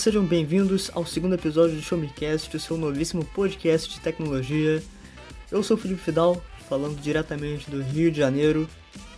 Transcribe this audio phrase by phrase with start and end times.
[0.00, 4.82] Sejam bem-vindos ao segundo episódio do Show Me Cast, o seu novíssimo podcast de tecnologia.
[5.50, 8.66] Eu sou o Felipe Fidal, falando diretamente do Rio de Janeiro.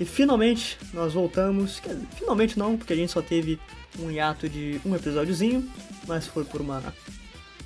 [0.01, 1.81] E finalmente nós voltamos.
[2.19, 3.61] Finalmente não, porque a gente só teve
[3.97, 5.71] um hiato de um episódiozinho,
[6.09, 6.83] mas foi por uma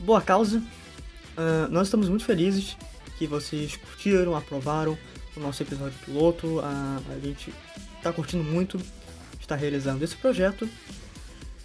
[0.01, 0.59] boa causa.
[0.59, 2.77] Uh, nós estamos muito felizes
[3.17, 4.99] que vocês curtiram, aprovaram
[5.35, 6.59] o nosso episódio piloto.
[6.59, 7.51] Uh, a gente
[7.97, 8.79] está curtindo muito
[9.41, 10.69] estar realizando esse projeto.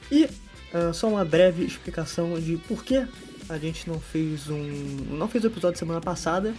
[0.09, 0.29] E
[0.73, 3.07] uh, só uma breve explicação de por que
[3.49, 4.63] a gente não fez um.
[5.09, 6.53] não fez o episódio semana passada.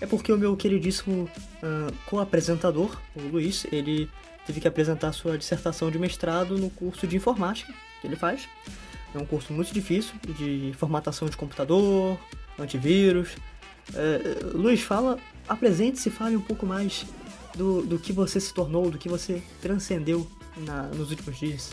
[0.00, 4.08] É porque o meu queridíssimo uh, co-apresentador, o Luiz, ele
[4.46, 8.48] teve que apresentar sua dissertação de mestrado no curso de informática que ele faz.
[9.14, 12.18] É um curso muito difícil de formatação de computador,
[12.58, 13.36] antivírus.
[13.90, 15.18] Uh, Luiz, fala,
[15.48, 17.04] apresente-se, fale um pouco mais
[17.54, 21.72] do, do que você se tornou, do que você transcendeu na, nos últimos dias.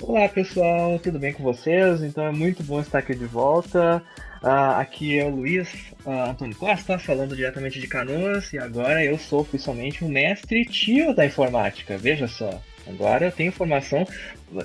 [0.00, 2.02] Olá pessoal, tudo bem com vocês?
[2.02, 4.00] Então é muito bom estar aqui de volta.
[4.40, 5.68] Uh, aqui é o Luiz
[6.06, 11.12] uh, Antônio Costa, falando diretamente de Canoas, e agora eu sou oficialmente o mestre tio
[11.12, 11.98] da informática.
[11.98, 14.06] Veja só, agora eu tenho formação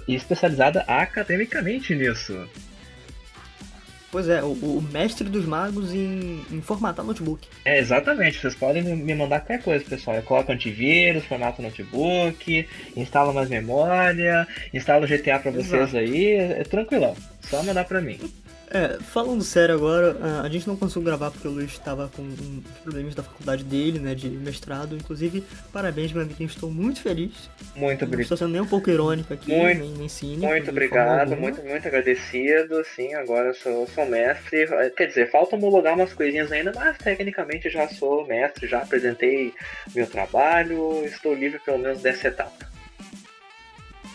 [0.08, 2.48] especializada academicamente nisso.
[4.14, 7.48] Pois é, o, o mestre dos magos em, em, formatar notebook.
[7.66, 8.40] É, exatamente.
[8.40, 10.16] Vocês podem me mandar qualquer coisa, pessoal.
[10.16, 15.98] Eu coloco antivírus, formata notebook, instala mais memória, instala o GTA pra vocês Exato.
[15.98, 16.28] aí.
[16.28, 17.16] É, é tranquilão.
[17.42, 18.20] Só mandar pra mim.
[18.70, 22.28] É, falando sério agora, a gente não conseguiu gravar porque o Luiz estava com
[22.82, 24.96] problemas da faculdade dele, né, de mestrado.
[24.96, 27.50] Inclusive, parabéns, meu amigo, estou muito feliz.
[27.76, 28.12] Muito obrigado.
[28.12, 30.48] Não estou sendo nem um pouco irônico aqui, muito, nem, nem cínico.
[30.48, 32.84] Muito obrigado, muito, muito agradecido.
[32.96, 34.68] Sim, agora sou, sou mestre.
[34.98, 39.54] Quer dizer, falta homologar umas coisinhas ainda, mas tecnicamente já sou mestre, já apresentei
[39.94, 42.74] meu trabalho, estou livre pelo menos dessa etapa.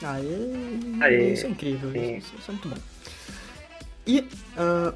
[0.03, 1.33] Aê, Aê.
[1.33, 2.98] isso é incrível, isso, isso é muito bom.
[4.09, 4.21] E
[4.57, 4.95] uh,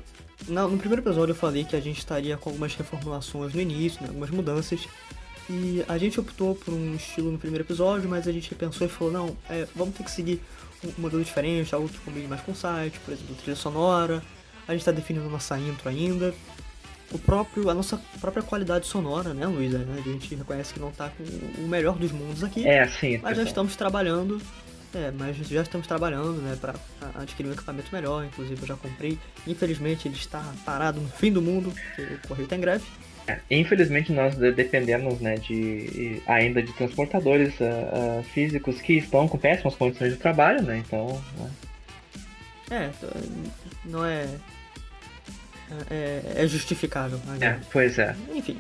[0.49, 4.09] no primeiro episódio eu falei que a gente estaria com algumas reformulações no início, né,
[4.09, 4.89] algumas mudanças.
[5.51, 8.91] E a gente optou por um estilo no primeiro episódio, mas a gente pensou e
[8.91, 10.41] falou, não, é, vamos ter que seguir
[10.83, 14.23] um modelo diferente, algo que combine mais com o site, por exemplo, trilha sonora.
[14.67, 16.35] A gente está definindo nossa intro ainda.
[17.11, 19.87] O próprio, a nossa própria qualidade sonora, né, Luísa?
[19.95, 21.23] A gente reconhece que não está com
[21.63, 22.67] o melhor dos mundos aqui.
[22.67, 23.19] É, sim.
[23.23, 24.41] Mas já estamos trabalhando
[24.95, 26.75] é, mas já estamos trabalhando, né, para
[27.15, 28.25] adquirir um equipamento melhor.
[28.25, 29.19] Inclusive, eu já comprei.
[29.47, 32.85] Infelizmente, ele está parado no fim do mundo, porque o correio está em greve.
[33.27, 39.39] É, infelizmente, nós dependemos, né, de ainda de transportadores uh, uh, físicos que estão com
[39.39, 40.79] péssimas condições de trabalho, né?
[40.79, 41.23] Então.
[41.39, 41.51] Né?
[42.71, 42.91] É,
[43.85, 44.27] não é,
[45.89, 46.23] é.
[46.35, 47.19] É, justificável.
[47.27, 47.47] Né?
[47.47, 48.17] É, pois é.
[48.35, 48.59] Enfim.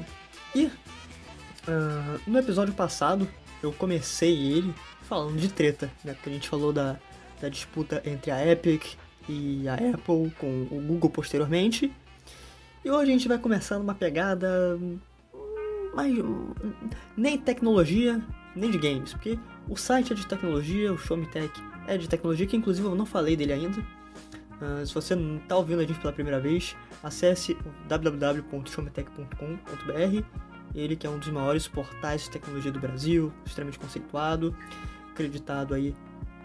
[0.54, 3.28] E uh, no episódio passado,
[3.62, 4.72] eu comecei ele
[5.12, 6.15] falando de treta, né?
[6.15, 6.99] Porque a gente falou da,
[7.39, 8.95] da disputa entre a Epic
[9.28, 11.93] e a Apple com o Google posteriormente.
[12.83, 14.78] E hoje a gente vai começar numa pegada
[15.95, 16.15] mais
[17.15, 18.22] nem tecnologia,
[18.56, 21.53] nem de games, porque o site é de tecnologia, o Show Me Tech
[21.87, 23.84] é de tecnologia, que inclusive eu não falei dele ainda.
[24.62, 27.55] Uh, se você não está ouvindo a gente pela primeira vez, acesse
[27.87, 30.43] www.showmetech.com.br
[30.75, 34.56] ele que é um dos maiores portais de tecnologia do Brasil, extremamente conceituado,
[35.12, 35.95] acreditado aí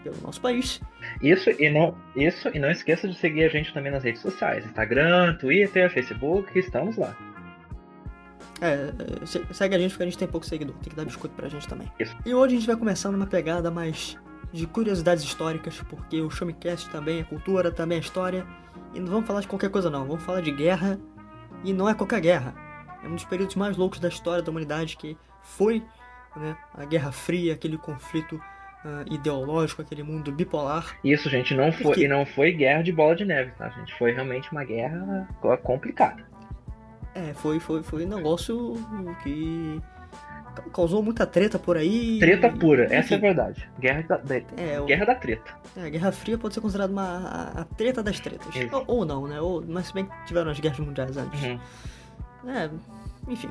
[0.02, 0.80] pelo nosso país.
[1.22, 4.64] Isso e não, isso e não esqueça de seguir a gente também nas redes sociais,
[4.64, 7.16] Instagram, Twitter, Facebook, estamos lá.
[8.60, 8.92] É,
[9.52, 11.66] segue a gente porque a gente tem pouco seguidor, tem que dar biscoito pra gente
[11.68, 11.90] também.
[11.98, 12.16] Isso.
[12.26, 14.16] E hoje a gente vai começar numa pegada mais
[14.52, 18.46] de curiosidades históricas, porque o Showmecast também é cultura, também é história.
[18.94, 20.98] E não vamos falar de qualquer coisa não, vamos falar de guerra.
[21.64, 22.54] E não é qualquer guerra.
[23.02, 25.84] É um dos períodos mais loucos da história da humanidade que foi
[26.36, 28.40] né, a Guerra Fria, aquele conflito
[28.84, 30.96] uh, ideológico, aquele mundo bipolar.
[31.02, 32.04] Isso, gente, não foi, Porque...
[32.04, 33.94] e não foi guerra de bola de neve, tá, gente?
[33.94, 35.28] Foi realmente uma guerra
[35.62, 36.26] complicada.
[37.14, 38.74] É, foi, foi, foi um negócio
[39.22, 39.80] que
[40.72, 42.18] causou muita treta por aí.
[42.18, 42.94] Treta pura, Enfim.
[42.94, 43.70] essa é a verdade.
[43.78, 45.54] Guerra da, da é, guerra da treta.
[45.76, 48.46] É, a Guerra Fria pode ser considerada uma a, a treta das tretas.
[48.72, 49.40] Ou, ou, não, né?
[49.40, 51.42] Ou, mas se bem que tiveram as guerras mundiais antes.
[51.42, 51.60] Uhum.
[52.50, 52.70] É,
[53.28, 53.50] enfim.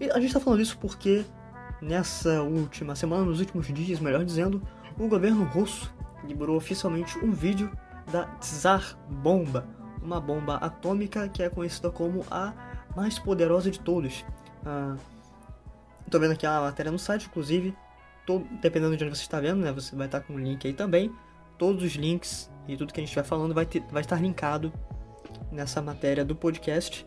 [0.00, 1.24] E a gente tá falando isso porque
[1.80, 4.62] Nessa última semana, nos últimos dias, melhor dizendo,
[4.98, 5.92] o governo russo
[6.24, 7.70] liberou oficialmente um vídeo
[8.10, 9.66] da Tsar Bomba,
[10.02, 12.52] uma bomba atômica que é conhecida como a
[12.96, 14.24] mais poderosa de todos.
[14.64, 14.96] Ah,
[16.10, 17.76] tô vendo aqui a matéria no site, inclusive,
[18.60, 21.12] dependendo de onde você está vendo, né, você vai estar com o link aí também.
[21.58, 24.72] Todos os links e tudo que a gente estiver falando vai, ter, vai estar linkado
[25.52, 27.06] nessa matéria do podcast.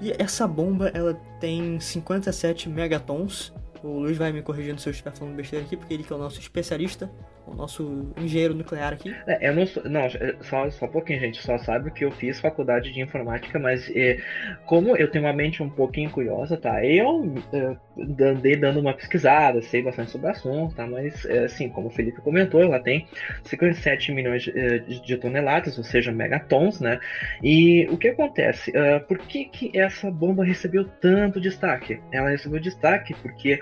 [0.00, 3.52] E essa bomba ela tem 57 megatons,
[3.84, 6.16] o Luiz vai me corrigindo se eu estiver falando besteira aqui, porque ele que é
[6.16, 7.10] o nosso especialista.
[7.46, 9.14] O nosso engenheiro nuclear aqui.
[9.26, 12.40] É, eu não não, é, só, só um pouquinho, gente, só sabe que eu fiz
[12.40, 14.18] faculdade de informática, mas é,
[14.66, 16.84] como eu tenho uma mente um pouquinho curiosa, tá?
[16.84, 17.76] Eu é,
[18.24, 20.86] andei dando uma pesquisada, sei bastante sobre o assunto, tá?
[20.86, 23.06] Mas, é, assim, como o Felipe comentou, ela tem
[23.44, 26.98] 57 milhões de, é, de toneladas, ou seja, megatons, né?
[27.42, 28.70] E o que acontece?
[28.70, 32.00] Uh, por que, que essa bomba recebeu tanto destaque?
[32.12, 33.60] Ela recebeu destaque porque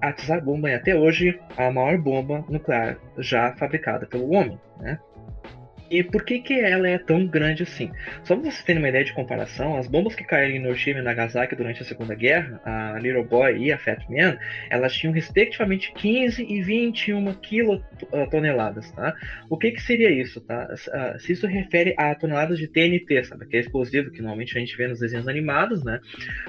[0.00, 4.98] a Tsar Bomba é até hoje a maior bomba nuclear já fabricada pelo homem, né?
[5.90, 7.90] E por que, que ela é tão grande assim?
[8.24, 11.02] Só para vocês terem uma ideia de comparação, as bombas que caíram em Hiroshima e
[11.02, 14.38] Nagasaki durante a Segunda Guerra, a Little Boy e a Fat Man,
[14.70, 19.14] elas tinham respectivamente 15 e 21 quilotoneladas, tá?
[19.48, 20.68] O que, que seria isso, tá?
[20.92, 23.46] Ah, se isso refere a toneladas de TNT, sabe?
[23.46, 26.00] Que é explosivo que normalmente a gente vê nos desenhos animados, né?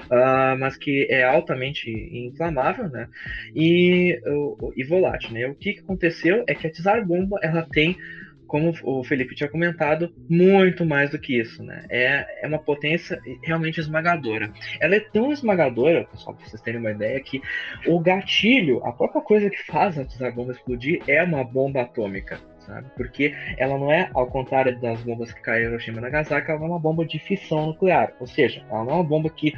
[0.04, 3.08] Uh, mas que é altamente inflamável, né?
[3.54, 4.20] E,
[4.76, 5.46] e volátil, né?
[5.46, 7.96] O que, que aconteceu é que a Tsar Bomba, ela tem
[8.50, 11.84] como o Felipe tinha comentado, muito mais do que isso, né?
[11.88, 14.52] É, é uma potência realmente esmagadora.
[14.80, 17.40] Ela é tão esmagadora, pessoal, para vocês terem uma ideia, que
[17.86, 22.40] o gatilho, a própria coisa que faz a bomba explodir é uma bomba atômica.
[22.66, 22.88] Sabe?
[22.96, 26.60] Porque ela não é, ao contrário das bombas que caíram em Hiroshima e Nagasaki, ela
[26.60, 28.12] é uma bomba de fissão nuclear.
[28.18, 29.54] Ou seja, ela não é uma bomba que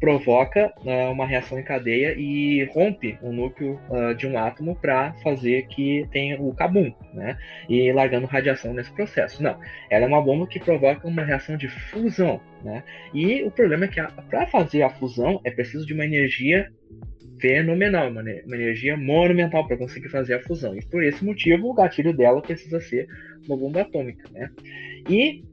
[0.00, 5.12] provoca uh, uma reação em cadeia e rompe o núcleo uh, de um átomo para
[5.22, 7.38] fazer que tenha o cabum, né?
[7.68, 9.42] E largando radiação nesse processo.
[9.42, 9.60] Não,
[9.90, 12.82] ela é uma bomba que provoca uma reação de fusão, né?
[13.12, 14.00] E o problema é que
[14.30, 16.72] para fazer a fusão é preciso de uma energia
[17.38, 20.74] fenomenal, uma, uma energia monumental para conseguir fazer a fusão.
[20.74, 23.06] E por esse motivo o gatilho dela precisa ser
[23.46, 24.50] uma bomba atômica, né?
[25.08, 25.44] E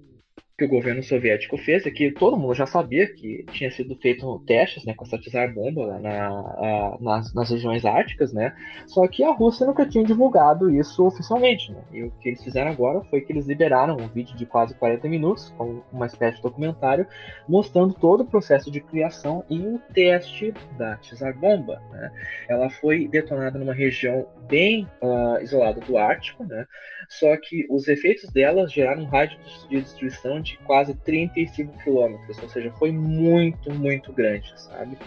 [0.57, 4.39] que o governo soviético fez é que todo mundo já sabia que tinha sido feito
[4.39, 8.55] testes né, com essa tsar bomba na, a, nas, nas, regiões árticas, né?
[8.87, 11.71] Só que a Rússia nunca tinha divulgado isso oficialmente.
[11.71, 11.79] Né?
[11.91, 15.07] E o que eles fizeram agora foi que eles liberaram um vídeo de quase 40
[15.07, 17.05] minutos, com uma espécie de documentário,
[17.47, 21.79] mostrando todo o processo de criação e o teste da tsar bomba.
[21.91, 22.11] Né?
[22.49, 26.65] Ela foi detonada numa região bem uh, isolada do Ártico, né?
[27.09, 29.37] Só que os efeitos dela geraram um rádio
[29.69, 34.97] de destruição de quase 35 quilômetros, ou seja, foi muito, muito grande, sabe?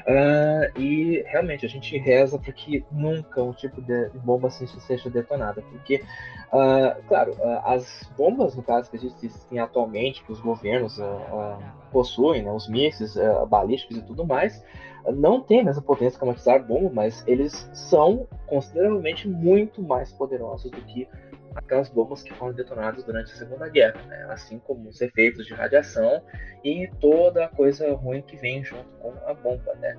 [0.00, 5.62] Uh, e realmente a gente reza para que nunca um tipo de bomba seja detonada,
[5.62, 6.02] porque,
[6.52, 10.98] uh, claro, uh, as bombas, no caso, que existem atualmente, que os governos
[11.92, 13.16] possuem, né, os mísseis
[13.48, 14.62] balísticos e tudo mais,
[15.12, 20.70] não tem a mesma potência que uma bomba, mas eles são consideravelmente muito mais poderosos
[20.70, 21.08] do que
[21.54, 24.26] aquelas bombas que foram detonadas durante a Segunda Guerra, né?
[24.28, 26.22] assim como os efeitos de radiação
[26.64, 29.74] e toda a coisa ruim que vem junto com a bomba.
[29.76, 29.96] Né?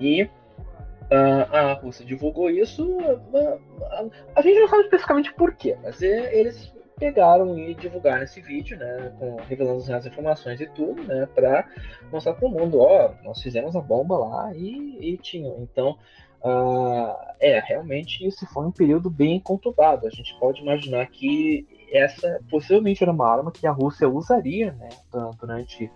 [0.00, 6.02] E uh, a Rússia divulgou isso, uh, a gente não sabe especificamente por quê, mas
[6.02, 11.66] eles pegaram e divulgaram esse vídeo, né, com, revelando as informações e tudo, né, para
[12.10, 15.58] mostrar para o mundo, ó, nós fizemos a bomba lá e, e tinham.
[15.60, 15.96] Então,
[16.42, 20.06] Uh, é, realmente isso foi um período bem conturbado.
[20.06, 24.88] A gente pode imaginar que essa possivelmente era uma arma que a Rússia usaria né,
[25.40, 25.90] durante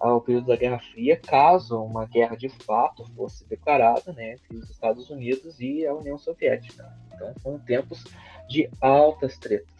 [0.00, 4.70] o período da Guerra Fria, caso uma guerra de fato fosse declarada né, entre os
[4.70, 6.88] Estados Unidos e a União Soviética.
[7.14, 8.04] Então foram tempos
[8.48, 9.74] de altas tretas.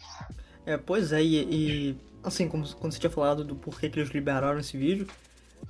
[0.65, 1.35] É, pois é, e,
[1.91, 5.07] e assim, como, como você tinha falado do porquê que eles liberaram esse vídeo,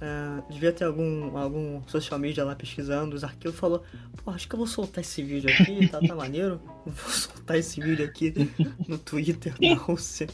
[0.02, 3.84] Uh, devia ter algum, algum social media lá pesquisando os arquivos falou,
[4.24, 6.62] pô, acho que eu vou soltar esse vídeo aqui, tá, tá maneiro?
[6.86, 8.34] Vou soltar esse vídeo aqui
[8.88, 10.28] no Twitter da Rússia.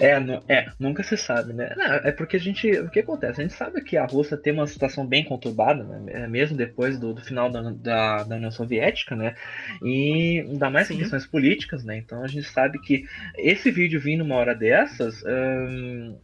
[0.00, 0.14] É,
[0.48, 1.72] é, nunca se sabe, né?
[1.76, 2.70] Não, é porque a gente.
[2.78, 3.40] O que acontece?
[3.40, 6.12] A gente sabe que a Rússia tem uma situação bem conturbada, né?
[6.12, 9.34] É, mesmo depois do, do final da, da, da, União Soviética, né?
[9.82, 11.96] E ainda mais em questões políticas, né?
[11.96, 13.04] Então a gente sabe que
[13.36, 16.16] esse vídeo vindo uma hora dessas, hum,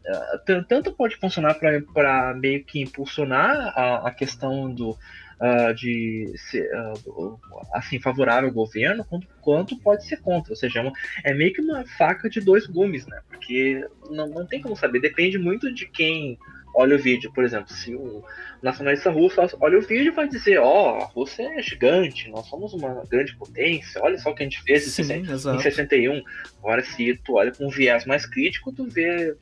[0.69, 4.97] tanto pode funcionar para para meio que impulsionar a, a questão do
[5.41, 7.39] uh, de ser, uh,
[7.73, 10.53] assim favorável ao governo, quanto, quanto pode ser contra.
[10.53, 10.93] Ou seja, é, uma,
[11.25, 13.21] é, meio que uma faca de dois gumes, né?
[13.29, 15.01] Porque não, não tem como saber.
[15.01, 16.39] Depende muito de quem
[16.75, 17.33] olha o vídeo.
[17.33, 18.23] Por exemplo, se o
[18.63, 22.47] nacionalista russo olha o vídeo e vai dizer, ó, oh, a Rússia é gigante, nós
[22.47, 26.23] somos uma grande potência, olha só o que a gente fez Sim, em, em 61.
[26.59, 29.35] Agora, se tu olha com um viés mais crítico, tu vê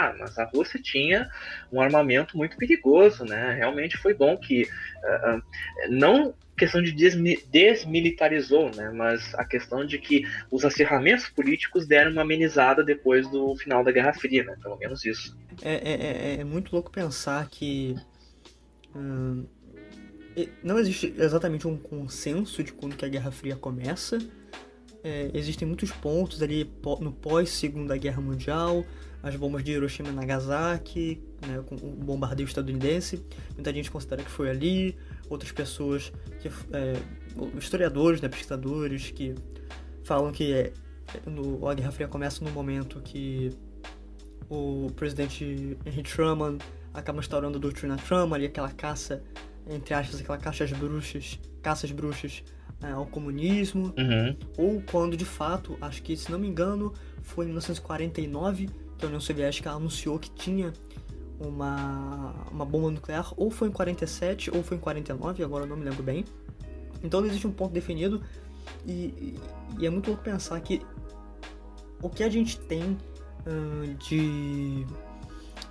[0.00, 1.28] ah, mas a Rússia tinha
[1.72, 3.54] um armamento muito perigoso, né?
[3.54, 5.42] Realmente foi bom que uh,
[5.88, 8.90] não questão de desmilitarizou, né?
[8.90, 13.90] Mas a questão de que os acirramentos políticos deram uma amenizada depois do final da
[13.90, 14.56] Guerra Fria, né?
[14.62, 15.36] Pelo menos isso.
[15.62, 17.96] É, é, é, é muito louco pensar que
[18.94, 19.46] hum,
[20.62, 24.18] não existe exatamente um consenso de quando que a Guerra Fria começa,
[25.02, 28.84] é, existem muitos pontos ali no pós-Segunda Guerra Mundial,
[29.22, 33.22] as bombas de Hiroshima e Nagasaki, né, com o bombardeio estadunidense.
[33.54, 34.96] Muita gente considera que foi ali,
[35.28, 36.96] outras pessoas, que, é,
[37.58, 39.34] historiadores, né, pesquisadores, que
[40.04, 40.72] falam que é,
[41.26, 43.50] no, a Guerra Fria começa no momento que
[44.48, 46.58] o presidente Henry Truman
[46.92, 49.22] acaba instaurando a doutrina Truman, ali aquela caça,
[49.68, 52.42] entre aspas, aquela caça às bruxas, caças bruxas
[52.82, 54.36] é, ao comunismo, uhum.
[54.56, 58.68] ou quando de fato, acho que se não me engano, foi em 1949
[59.00, 60.72] que a União Soviética anunciou que tinha
[61.40, 65.84] uma, uma bomba nuclear, ou foi em 47 ou foi em 49, agora não me
[65.84, 66.24] lembro bem.
[67.02, 68.22] Então existe um ponto definido
[68.86, 69.34] e,
[69.78, 70.82] e é muito louco pensar que
[72.02, 72.96] o que a gente tem
[73.46, 74.86] uh, de.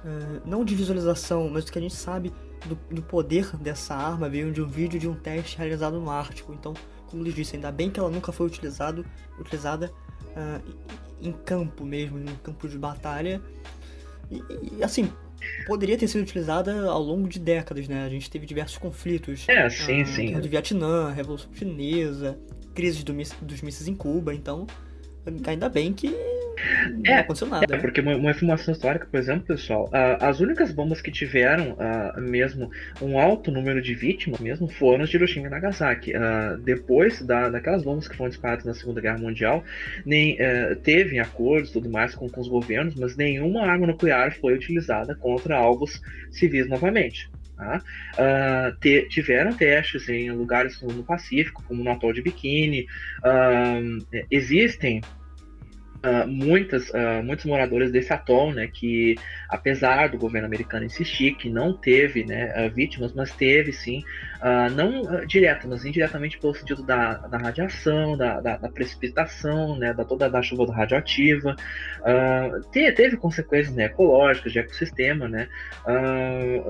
[0.03, 2.31] Uh, não de visualização, mas o que a gente sabe
[2.65, 6.53] do, do, poder dessa arma veio de um vídeo de um teste realizado no Ártico.
[6.53, 6.73] Então,
[7.07, 9.05] como eles disse, ainda bem que ela nunca foi utilizado,
[9.37, 9.91] utilizada
[10.29, 13.41] uh, em campo mesmo, em campo de batalha.
[14.29, 14.41] E,
[14.77, 15.11] e, assim,
[15.65, 18.05] poderia ter sido utilizada ao longo de décadas, né?
[18.05, 19.47] A gente teve diversos conflitos.
[19.47, 20.25] É, sim, uh, sim.
[20.27, 22.37] Guerra do Vietnã, Revolução Chinesa,
[22.73, 24.65] crise do, dos mísseis em Cuba, então
[25.45, 26.15] ainda bem que
[26.91, 27.65] não é, aconteceu nada.
[27.69, 27.81] É, né?
[27.81, 29.89] porque uma, informação histórica, por exemplo, pessoal,
[30.19, 31.77] as únicas bombas que tiveram
[32.17, 32.69] mesmo
[33.01, 36.13] um alto número de vítimas mesmo foram as de Hiroshima e Nagasaki.
[36.63, 39.63] Depois da, daquelas bombas que foram disparadas na Segunda Guerra Mundial,
[40.05, 44.53] nem eh, teve acordos tudo mais com, com os governos, mas nenhuma arma nuclear foi
[44.53, 46.01] utilizada contra alvos
[46.31, 47.29] civis novamente.
[47.55, 47.83] Tá?
[48.13, 52.87] Uh, te, tiveram testes em lugares no, Pacífico, como no Atol de Bikini.
[53.19, 55.01] Uh, existem
[56.01, 59.15] Uh, muitas, uh, muitos moradores desse atol, né, que
[59.49, 64.01] apesar do governo americano insistir que não teve né, uh, vítimas, mas teve sim,
[64.73, 70.05] não direta, mas indiretamente pelo sentido da, da radiação, da, da, da precipitação, né, da
[70.05, 71.57] toda da chuva radioativa,
[72.71, 75.49] te, teve consequências né, ecológicas de ecossistema, né,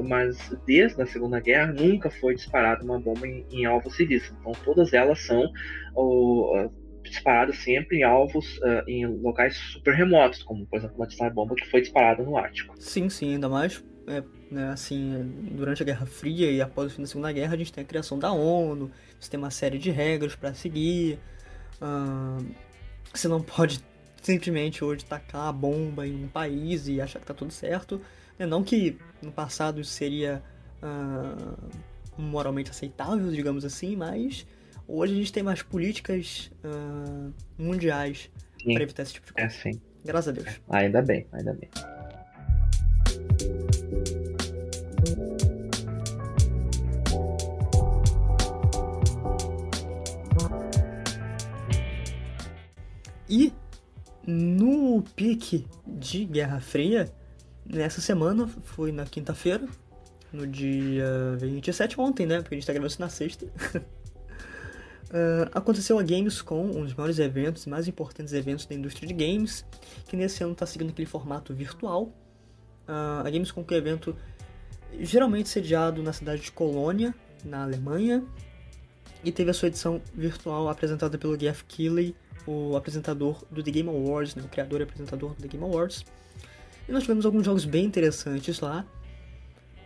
[0.07, 4.53] mas desde a Segunda Guerra nunca foi disparada uma bomba em, em alvos civis, então
[4.65, 5.47] todas elas são
[5.93, 6.71] o,
[7.03, 11.55] disparada sempre em alvos uh, em locais super remotos, como por exemplo uma Star Bomba
[11.55, 12.75] que foi disparada no Ártico.
[12.77, 17.03] Sim, sim, ainda mais é, né, assim, durante a Guerra Fria e após o fim
[17.03, 19.91] da Segunda Guerra, a gente tem a criação da ONU, você tem uma série de
[19.91, 21.19] regras para seguir.
[21.79, 22.43] Uh,
[23.13, 23.79] você não pode
[24.21, 28.01] simplesmente hoje tacar a bomba em um país e achar que tá tudo certo.
[28.37, 30.41] Né, não que no passado isso seria
[30.81, 31.69] uh,
[32.19, 34.45] moralmente aceitável, digamos assim, mas
[34.91, 38.27] Hoje a gente tem mais políticas uh, mundiais
[38.63, 39.47] para evitar esse tipo de coisa.
[39.47, 39.79] É, sim.
[40.03, 40.47] Graças a Deus.
[40.47, 41.69] É, ainda bem, ainda bem.
[53.29, 53.53] E
[54.25, 57.13] no pique de Guerra Fria,
[57.63, 59.67] nessa semana, foi na quinta-feira,
[60.33, 62.41] no dia 27 ontem, né?
[62.41, 63.45] Porque a gente tá gravando isso na sexta.
[65.09, 69.65] Uh, aconteceu a Gamescom, um dos maiores eventos, mais importantes eventos da indústria de games,
[70.07, 72.13] que nesse ano está seguindo aquele formato virtual.
[72.87, 74.15] Uh, a Gamescom é um evento
[74.99, 77.13] geralmente sediado na cidade de Colônia,
[77.43, 78.23] na Alemanha,
[79.23, 83.89] e teve a sua edição virtual apresentada pelo Geoff Keighley, o apresentador do The Game
[83.89, 86.05] Awards, né, o criador e apresentador do The Game Awards.
[86.87, 88.85] E nós tivemos alguns jogos bem interessantes lá,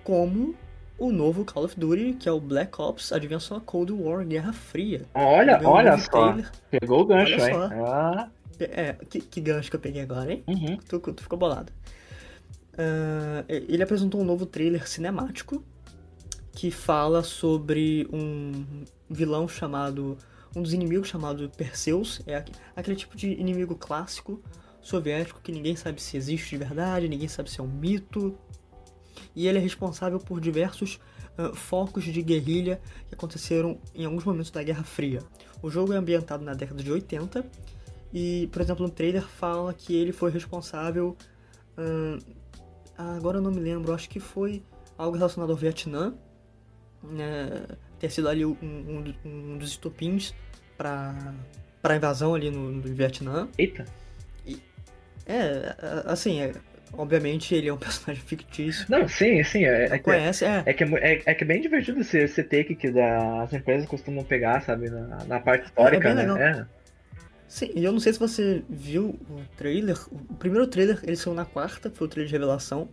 [0.03, 0.55] como
[0.97, 5.05] o novo Call of Duty, que é o Black Ops, só, Cold War, Guerra Fria.
[5.13, 6.31] Olha, olha só.
[6.31, 6.51] Trailer.
[6.69, 7.55] Pegou o gancho, hein?
[7.85, 8.29] Ah.
[8.59, 10.43] É, que, que, gancho que eu peguei agora, hein?
[10.47, 10.77] Uhum.
[10.77, 11.71] Tu, tu, ficou bolado.
[12.73, 15.63] Uh, ele apresentou um novo trailer cinemático
[16.51, 20.17] que fala sobre um vilão chamado.
[20.55, 22.21] Um dos inimigos chamado Perseus.
[22.27, 22.45] É
[22.75, 24.39] aquele tipo de inimigo clássico
[24.79, 28.37] soviético que ninguém sabe se existe de verdade, ninguém sabe se é um mito
[29.35, 30.99] e ele é responsável por diversos
[31.37, 35.21] uh, focos de guerrilha que aconteceram em alguns momentos da Guerra Fria.
[35.61, 37.45] O jogo é ambientado na década de 80
[38.13, 41.15] e, por exemplo, no trailer fala que ele foi responsável.
[41.77, 42.23] Uh,
[42.97, 44.63] agora eu não me lembro, acho que foi
[44.97, 46.13] algo relacionado ao Vietnã,
[47.01, 47.65] né,
[47.99, 50.33] ter sido ali um, um, um dos estopins
[50.77, 51.33] para
[51.83, 53.47] a invasão ali no, no Vietnã.
[53.57, 53.85] Eita!
[54.45, 54.61] E,
[55.25, 55.75] é,
[56.05, 56.53] assim, é,
[56.95, 58.85] Obviamente ele é um personagem fictício.
[58.89, 59.65] Não, sim, sim.
[59.65, 60.63] É, é conhece, é.
[60.65, 64.23] É que é, é, que é bem divertido esse, esse take que as empresas costumam
[64.23, 66.25] pegar, sabe, na, na parte histórica, é, né?
[66.41, 66.83] É.
[67.47, 69.97] Sim, e eu não sei se você viu o trailer.
[70.11, 72.89] O primeiro trailer ele saiu na quarta, foi o trailer de revelação.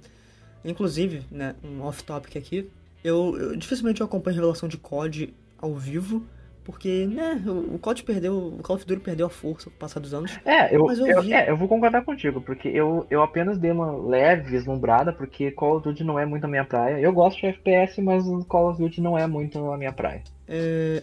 [0.65, 2.71] Inclusive, né, um off-topic aqui.
[3.03, 6.27] Eu, eu dificilmente eu acompanho revelação de COD ao vivo,
[6.65, 9.79] Porque, né, o Call of perdeu, o Call of Duty perdeu a força com o
[9.79, 10.39] passar dos anos.
[10.45, 13.91] É, eu, eu, eu, é, eu vou concordar contigo, porque eu, eu apenas dei uma
[13.91, 17.01] leve vislumbrada, porque Call of Duty não é muito a minha praia.
[17.01, 20.23] Eu gosto de FPS, mas Call of Duty não é muito a minha praia.
[20.47, 21.03] É,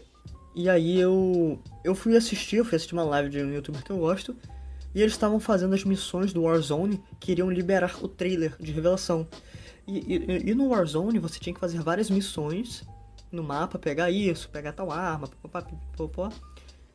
[0.56, 3.92] e aí eu, eu fui assistir, eu fui assistir uma live de um youtuber que
[3.92, 4.36] eu gosto,
[4.94, 9.28] e eles estavam fazendo as missões do Warzone que iriam liberar o trailer de revelação.
[9.88, 12.84] E, e, e, no Warzone você tinha que fazer várias missões
[13.32, 16.30] no mapa, pegar isso, pegar tal arma, popopó,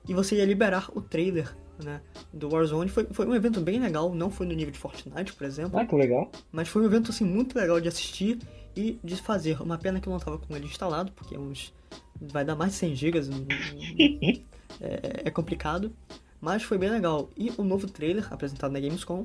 [0.08, 2.00] e você ia liberar o trailer né,
[2.32, 2.90] do Warzone.
[2.90, 5.78] Foi, foi um evento bem legal, não foi no nível de Fortnite, por exemplo.
[5.78, 6.30] Ah, que legal.
[6.50, 8.38] Mas foi um evento assim, muito legal de assistir
[8.76, 9.60] e de fazer.
[9.60, 11.72] Uma pena que eu não estava com ele instalado, porque é uns,
[12.20, 13.20] vai dar mais de 100 GB.
[14.80, 15.92] é, é complicado.
[16.40, 17.30] Mas foi bem legal.
[17.36, 19.22] E o novo trailer apresentado na Gamescom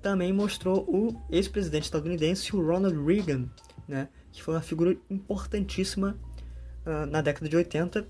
[0.00, 3.48] também mostrou o ex-presidente estadunidense, o Ronald Reagan,
[3.88, 6.16] né, que foi uma figura importantíssima
[6.86, 8.06] uh, na década de 80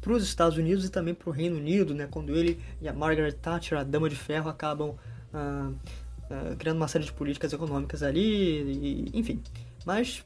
[0.00, 2.92] para os Estados Unidos e também para o Reino Unido, né, quando ele e a
[2.92, 8.02] Margaret Thatcher, a Dama de Ferro, acabam uh, uh, criando uma série de políticas econômicas
[8.02, 9.42] ali, e, enfim.
[9.84, 10.24] Mas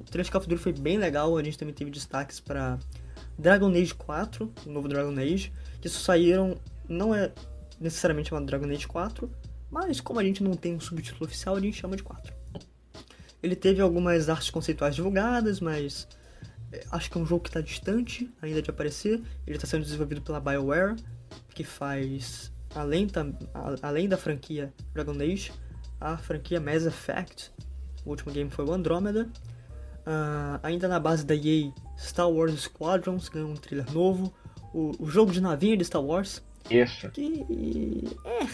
[0.00, 2.78] o Call of Duty foi bem legal, a gente também teve destaques para
[3.38, 6.56] Dragon Age 4, o novo Dragon Age, que saíram,
[6.88, 7.32] não é
[7.80, 9.30] necessariamente uma Dragon Age 4,
[9.70, 12.32] mas como a gente não tem um subtítulo oficial, a gente chama de 4.
[13.42, 16.08] Ele teve algumas artes conceituais divulgadas, mas
[16.90, 19.22] acho que é um jogo que está distante ainda de aparecer.
[19.46, 20.96] Ele está sendo desenvolvido pela BioWare,
[21.54, 23.26] que faz, além da,
[23.82, 25.52] além da franquia Dragon Age,
[26.00, 27.50] a franquia Mass Effect.
[28.04, 29.28] O último game foi o Andromeda.
[30.06, 34.32] Uh, ainda na base da EA, Star Wars Squadrons ganhou um trailer novo.
[34.72, 36.42] O, o jogo de navinha de Star Wars.
[36.70, 37.10] Isso.
[37.10, 38.16] Que.
[38.24, 38.46] É,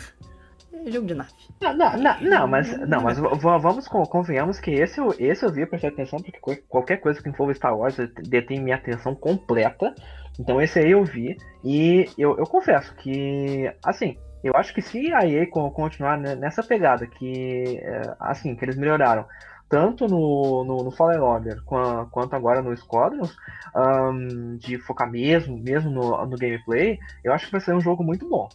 [0.86, 1.30] é jogo de nave.
[1.60, 5.88] Não, não, não, não mas, não, mas vamos, convenhamos que esse, esse eu vi prestar
[5.88, 7.96] atenção, porque qualquer coisa que envolva Star Wars
[8.28, 9.94] detém minha atenção completa.
[10.38, 11.36] Então esse aí eu vi.
[11.62, 17.06] E eu, eu confesso que, assim, eu acho que se a EA continuar nessa pegada
[17.06, 19.24] que, é, assim, que eles melhoraram,
[19.68, 23.34] tanto no, no, no Fallen Order quanto agora no Squadrons,
[23.74, 28.04] um, de focar mesmo, mesmo no, no gameplay, eu acho que vai ser um jogo
[28.04, 28.48] muito bom?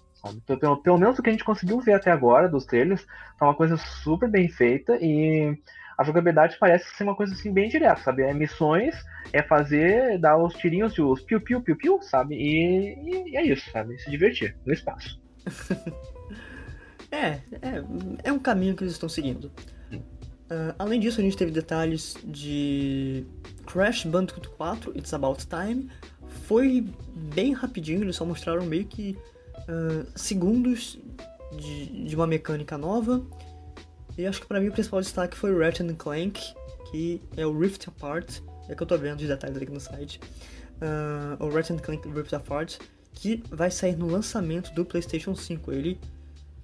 [0.46, 3.06] Pelo, pelo menos o que a gente conseguiu ver até agora dos trailers,
[3.38, 5.58] tá uma coisa super bem feita e
[5.98, 8.24] a jogabilidade parece ser uma coisa assim bem direta, sabe?
[8.24, 8.96] É missões,
[9.34, 12.36] é fazer, dar os tirinhos de os piu piu piu piu, sabe?
[12.36, 13.98] E, e é isso, sabe?
[14.00, 15.22] Se divertir no espaço.
[17.12, 17.28] é,
[17.62, 17.84] é,
[18.24, 19.52] é um caminho que eles estão seguindo.
[19.92, 23.26] Uh, além disso, a gente teve detalhes de
[23.68, 25.90] Crash Bandicoot 4, It's About Time.
[26.46, 29.18] Foi bem rapidinho, eles só mostraram meio que
[29.70, 30.98] uh, segundos
[31.56, 33.24] de, de, uma mecânica nova.
[34.18, 36.42] E acho que para mim o principal destaque foi o Ratchet Clank,
[36.92, 40.20] que é o Rift Apart, é que eu tô vendo os detalhes aqui no site.
[40.82, 42.78] Uh, o Ratchet Clank Rift Apart,
[43.14, 45.72] que vai sair no lançamento do PlayStation 5.
[45.72, 46.00] Ele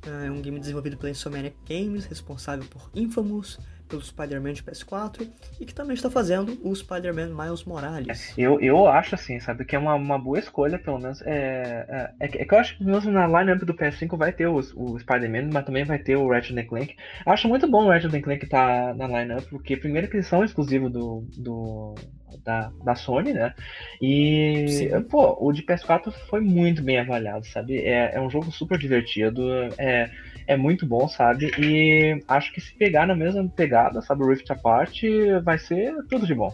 [0.06, 5.28] uh, é um game desenvolvido pela Insomniac Games, responsável por Infamous, pelo Spider-Man de PS4
[5.60, 8.34] e que também está fazendo o Spider-Man Miles Morales.
[8.38, 11.22] Eu, eu acho assim, sabe, que é uma, uma boa escolha, pelo menos.
[11.22, 14.58] É, é, é, que eu acho que mesmo na lineup do PS5 vai ter o,
[14.58, 16.96] o Spider-Man, mas também vai ter o Ratchet Clank.
[17.26, 20.28] Eu acho muito bom o Ratchet Clank estar tá na lineup, porque primeiro que eles
[20.28, 21.96] são exclusivos do, do,
[22.44, 23.54] da, da Sony, né?
[24.02, 25.02] E, Sim.
[25.04, 27.78] pô, o de PS4 foi muito bem avaliado, sabe?
[27.80, 29.44] É, é um jogo super divertido.
[29.78, 30.10] É,
[30.48, 31.52] é muito bom, sabe?
[31.60, 35.02] E acho que se pegar na mesma pegada, sabe, o Rift Apart,
[35.44, 36.54] vai ser tudo de bom.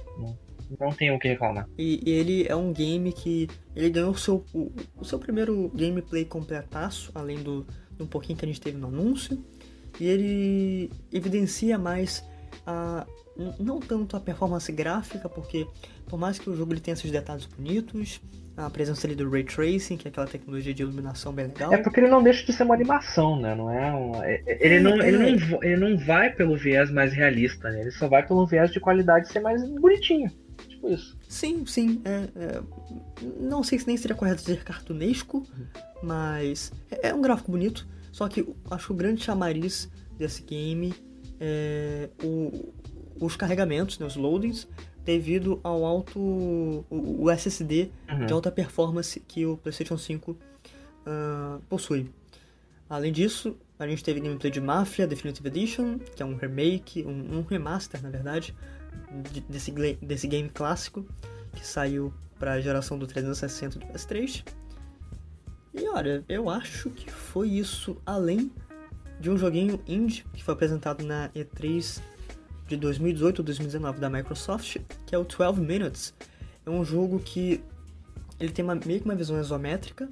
[0.79, 1.67] Não tenho o que reclamar.
[1.77, 6.23] E, ele é um game que ele ganhou o seu, o, o seu primeiro gameplay
[6.23, 9.43] completaço, além do, do um pouquinho que a gente teve no anúncio.
[9.99, 12.23] E ele evidencia mais
[12.65, 13.05] a,
[13.59, 15.67] não tanto a performance gráfica, porque
[16.07, 18.21] por mais que o jogo ele tenha esses detalhes bonitos,
[18.65, 21.73] a presença ali do Ray Tracing, que é aquela tecnologia de iluminação bem legal.
[21.73, 23.55] É porque ele não deixa de ser uma animação, né?
[23.55, 27.13] Não é um, é, é, ele, não, ele, não, ele não vai pelo viés mais
[27.13, 27.81] realista, né?
[27.81, 30.31] Ele só vai pelo viés de qualidade ser mais bonitinho.
[30.67, 31.17] Tipo isso.
[31.27, 32.01] Sim, sim.
[32.05, 32.61] É, é,
[33.39, 35.45] não sei se nem seria correto dizer cartunesco,
[36.03, 37.87] mas é, é um gráfico bonito.
[38.11, 40.93] Só que acho que o grande chamariz desse game
[41.39, 42.73] é o,
[43.19, 44.67] os carregamentos, né, os loadings,
[45.03, 48.25] devido ao alto o, o SSD uhum.
[48.25, 50.37] de alta performance que o PlayStation 5 uh,
[51.05, 52.09] ah, possui.
[52.89, 57.37] Além disso, a gente teve gameplay de Mafia Definitive Edition, que é um remake, um,
[57.39, 58.53] um remaster, na verdade,
[59.31, 61.05] de, desse, desse game clássico
[61.53, 64.43] que saiu para a geração do 360 do PS3.
[65.73, 68.51] E olha, eu acho que foi isso, além
[69.19, 72.01] de um joguinho indie que foi apresentado na E3
[72.75, 76.13] de 2018 ou 2019 da Microsoft, que é o 12 Minutes.
[76.65, 77.61] É um jogo que
[78.39, 80.09] ele tem uma, meio que uma visão isométrica,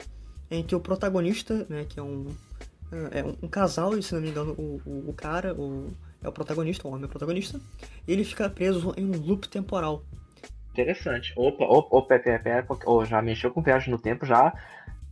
[0.52, 2.28] em que o protagonista, né, que é um,
[3.12, 5.88] é um, um casal, e se não me engano, o, o, o cara, o,
[6.22, 7.60] é o protagonista, o homem é o protagonista,
[8.08, 10.04] ele fica preso em um loop temporal.
[10.72, 11.34] Interessante.
[11.36, 14.54] Opa, opa, opa, opa, opa, opa já mexeu com viagem no tempo, já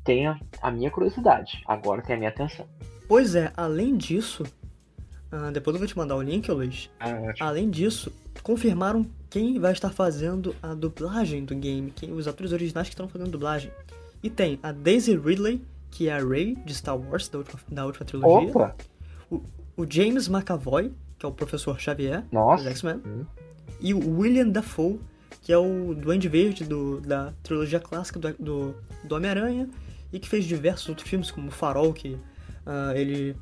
[0.04, 1.64] tem a minha curiosidade.
[1.68, 2.68] Agora tem a minha atenção.
[3.08, 4.44] Pois é, além disso,
[5.32, 6.90] uh, depois eu vou te mandar o link, Luiz.
[7.00, 8.12] Ah, além disso,
[8.44, 13.08] confirmaram quem vai estar fazendo a dublagem do game, quem, os atores originais que estão
[13.08, 13.72] fazendo dublagem.
[14.24, 15.62] E tem a Daisy Ridley,
[15.92, 18.50] que é a Rey de Star Wars, da última, da última trilogia.
[18.50, 18.76] Opa!
[19.30, 19.42] O,
[19.76, 22.70] o James McAvoy, que é o professor Xavier Nossa.
[22.70, 23.02] X-Men.
[23.06, 23.26] Hum.
[23.80, 25.00] E o William Dafoe,
[25.42, 29.70] que é o Duende Verde do, da trilogia clássica do, do, do Homem-Aranha
[30.12, 33.36] e que fez diversos outros filmes, como Farol, que uh, ele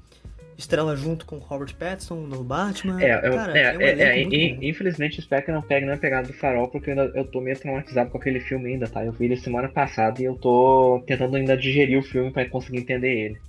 [0.58, 3.02] estrela junto com Robert Pattinson no Batman.
[3.02, 4.64] É, eu, Cara, é, um é, elenco é, muito bom.
[4.64, 7.58] infelizmente espero que não pegue na pegada do farol, porque eu, ainda, eu tô meio
[7.60, 9.04] traumatizado com aquele filme ainda, tá?
[9.04, 12.78] Eu vi ele semana passada e eu tô tentando ainda digerir o filme pra conseguir
[12.80, 13.42] entender ele.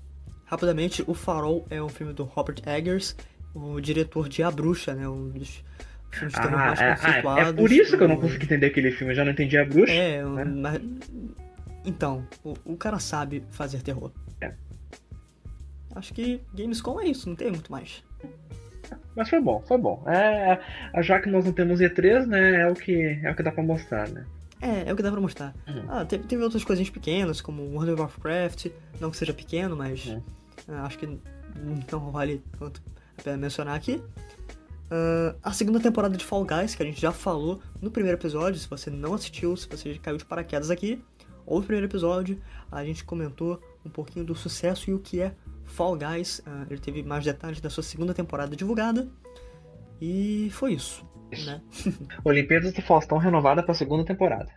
[0.44, 3.16] Rapidamente, O Farol é um filme do Robert Eggers,
[3.54, 5.08] o diretor de A Bruxa, né?
[5.08, 5.64] Um dos
[6.10, 6.92] filmes de terror Ah, mais é,
[7.26, 9.58] ah, é por isso que eu não consegui entender aquele filme, eu já não entendi
[9.58, 9.92] a bruxa.
[9.92, 10.44] É, um- né?
[10.44, 10.80] mas...
[11.84, 14.10] Então, o, o cara sabe fazer terror.
[15.96, 18.04] Acho que Gamescom é isso, não tem muito mais.
[19.16, 20.04] Mas foi bom, foi bom.
[20.06, 20.60] É,
[21.02, 23.62] já que nós não temos E3, né, é o que, é o que dá pra
[23.62, 24.24] mostrar, né?
[24.60, 25.54] É, é o que dá pra mostrar.
[25.66, 25.84] Uhum.
[25.88, 28.66] Ah, teve, teve outras coisinhas pequenas, como World of Warcraft,
[29.00, 30.22] não que seja pequeno, mas Uhum.
[30.68, 31.18] ah, acho que
[31.90, 32.82] não vale tanto
[33.18, 34.02] a pena mencionar aqui.
[34.90, 38.60] Ah, a segunda temporada de Fall Guys, que a gente já falou no primeiro episódio,
[38.60, 41.02] se você não assistiu, se você caiu de paraquedas aqui,
[41.46, 42.38] ou no primeiro episódio,
[42.70, 45.32] a gente comentou um pouquinho do sucesso e o que é
[45.66, 46.40] Fall Guys.
[46.46, 49.08] Ah, ele teve mais detalhes da sua segunda temporada divulgada.
[50.00, 51.46] E foi isso, Isso.
[51.46, 51.60] né?
[52.24, 54.52] Olimpíadas do Faustão renovada pra segunda temporada.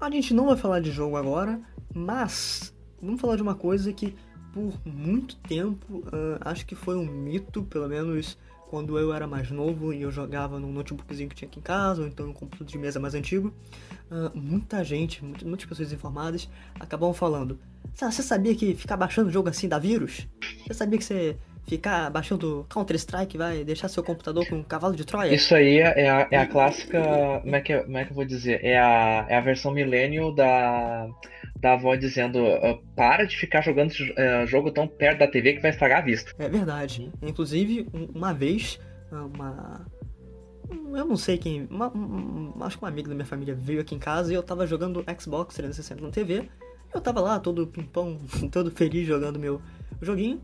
[0.00, 1.60] A gente não vai falar de jogo agora,
[1.94, 4.16] mas vamos falar de uma coisa que
[4.52, 8.36] por muito tempo ah, acho que foi um mito, pelo menos
[8.70, 12.02] quando eu era mais novo e eu jogava num notebookzinho que tinha aqui em casa,
[12.02, 13.52] ou então num computador de mesa mais antigo.
[14.08, 17.58] ah, muita gente, muitas, pessoas informadas acabam falando:
[17.94, 20.28] "Sa- Você sabia que ficar baixando jogo assim dá vírus?
[20.68, 25.04] Você sabia que você ficar baixando Counter-Strike vai deixar seu computador com um cavalo de
[25.04, 25.32] Troia?
[25.34, 27.00] Isso aí é a, é a clássica.
[27.42, 28.64] Como é, que, como é que eu vou dizer?
[28.64, 31.08] É a, é a versão millennial da,
[31.60, 35.54] da avó dizendo: "Ah, para de ficar jogando esse eh, jogo tão perto da TV
[35.54, 36.32] que vai estragar a vista.
[36.38, 37.10] É verdade.
[37.22, 38.80] Inclusive, um- uma vez,
[39.12, 39.86] uma.
[40.70, 41.66] Eu não sei quem.
[41.70, 44.34] uma- um- um- acho que uma amiga da minha família veio aqui em casa e
[44.36, 46.48] eu tava jogando Xbox 360 na TV.
[46.92, 48.18] Eu tava lá, todo pimpão,
[48.50, 49.60] todo feliz jogando meu
[50.00, 50.40] joguinho.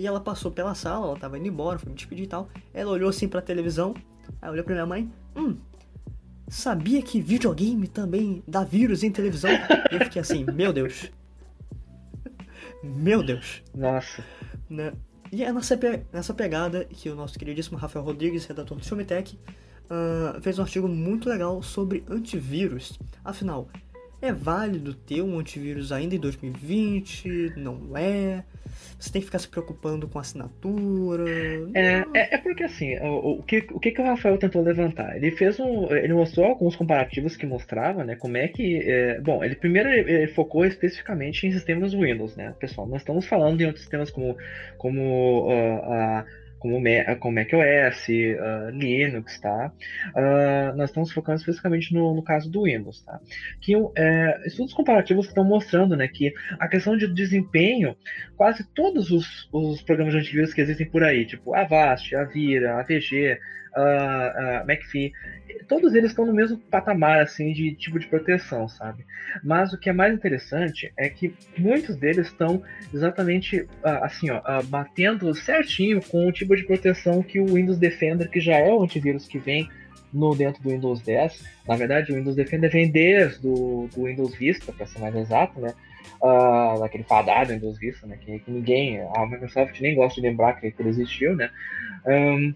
[0.00, 2.48] E ela passou pela sala, ela tava indo embora, foi me despedir e tal.
[2.72, 3.92] Ela olhou assim pra televisão,
[4.40, 5.58] aí olhou pra minha mãe: Hum,
[6.48, 9.50] sabia que videogame também dá vírus em televisão?
[9.92, 11.10] E eu fiquei assim: Meu Deus.
[12.82, 14.24] Meu Deus Nossa.
[14.70, 14.94] né?
[15.30, 19.38] E é nessa, pe- nessa pegada que o nosso queridíssimo Rafael Rodrigues, redator do Filmetech,
[19.90, 22.98] ah, fez um artigo muito legal sobre antivírus.
[23.22, 23.68] Afinal,
[24.22, 27.54] é válido ter um antivírus ainda em 2020?
[27.56, 28.44] Não é?
[28.98, 31.24] Você tem que ficar se preocupando com assinatura?
[31.74, 35.16] É, é, é porque assim, o, o, que, o que o Rafael tentou levantar?
[35.16, 35.90] Ele fez um.
[35.90, 38.14] Ele mostrou alguns comparativos que mostrava, né?
[38.14, 38.78] Como é que.
[38.84, 42.54] é, bom, ele primeiro ele, focou especificamente em sistemas Windows, né?
[42.60, 44.36] Pessoal, nós estamos falando em outros sistemas como,
[44.76, 46.40] como ah, a.
[46.60, 46.78] Como,
[47.18, 48.06] como macOS,
[48.38, 49.72] ah, Linux, tá?
[50.14, 53.18] Ah, nós estamos focando especificamente no, no caso do Windows, tá?
[53.60, 57.96] Que é, estudos comparativos estão mostrando, né, que a questão de desempenho
[58.36, 63.38] quase todos os, os programas de antivírus que existem por aí, tipo Avast, Avira, AVG,
[63.76, 65.12] uh, McAfee,
[65.68, 69.04] todos eles estão no mesmo patamar assim de tipo de proteção, sabe?
[69.42, 74.40] Mas o que é mais interessante é que muitos deles estão exatamente ah, assim, ó,
[74.64, 78.82] batendo certinho com o tipo de proteção que o Windows Defender, que já é o
[78.82, 79.68] antivírus que vem
[80.12, 81.44] no dentro do Windows 10.
[81.68, 85.60] Na verdade, o Windows Defender vem desde o do Windows Vista, para ser mais exato,
[85.60, 85.72] né?
[86.22, 88.18] ah, daquele fadado Windows Vista, né?
[88.20, 91.50] Que, que ninguém, a Microsoft nem gosta de lembrar que, que ele existiu, né?
[92.06, 92.52] Ahn,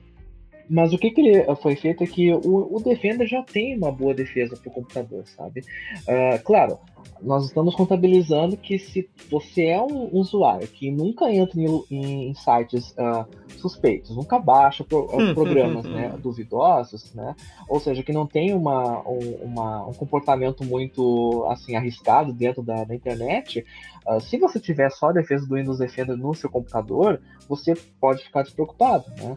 [0.68, 3.92] mas o que, que ele foi feito é que o, o Defender já tem uma
[3.92, 5.62] boa defesa para o computador, sabe?
[6.08, 6.78] Ah, claro,
[7.24, 12.90] nós estamos contabilizando que se você é um usuário que nunca entra em, em sites
[12.92, 17.34] uh, suspeitos, nunca baixa pro, uh, programas né, duvidosos, né,
[17.68, 22.84] ou seja, que não tem uma, um, uma, um comportamento muito assim arriscado dentro da,
[22.84, 23.64] da internet,
[24.06, 28.22] uh, se você tiver só a defesa do Windows Defender no seu computador, você pode
[28.22, 29.04] ficar despreocupado.
[29.16, 29.34] Né?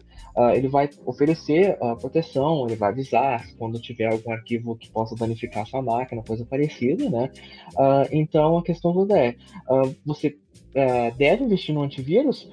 [0.54, 5.82] ele vai oferecer proteção, ele vai avisar quando tiver algum arquivo que possa danificar sua
[5.82, 7.30] máquina, coisa parecida, né?
[7.74, 9.36] Uh, então a questão toda é:
[9.68, 12.48] uh, você uh, deve investir no antivírus?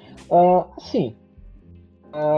[0.79, 1.15] sim.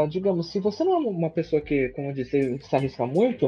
[0.10, 3.48] digamos, se você não é uma pessoa que, como eu disse, se arrisca muito,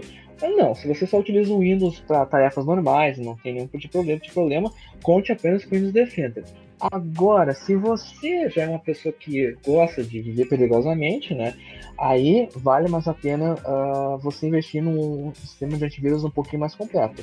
[0.58, 0.74] não.
[0.74, 4.20] Se você só utiliza o Windows para tarefas normais, não tem nenhum tipo de problema,
[4.22, 6.46] de problema, conte apenas com o Windows Defender.
[6.80, 11.54] Agora, se você já é uma pessoa que gosta de viver perigosamente, né?
[11.98, 16.74] Aí vale mais a pena uh, você investir num sistema de antivírus um pouquinho mais
[16.76, 17.22] completo.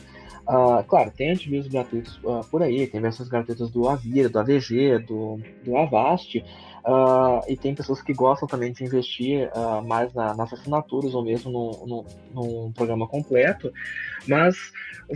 [0.49, 5.01] Uh, claro, tem antivírus gratuitos uh, por aí, tem versões gratuitas do Avira, do AVG,
[5.01, 9.51] do, do Avast, uh, e tem pessoas que gostam também de investir
[9.87, 13.73] mais na, nas assinaturas ou mesmo no, no, num programa completo,
[14.29, 14.57] mas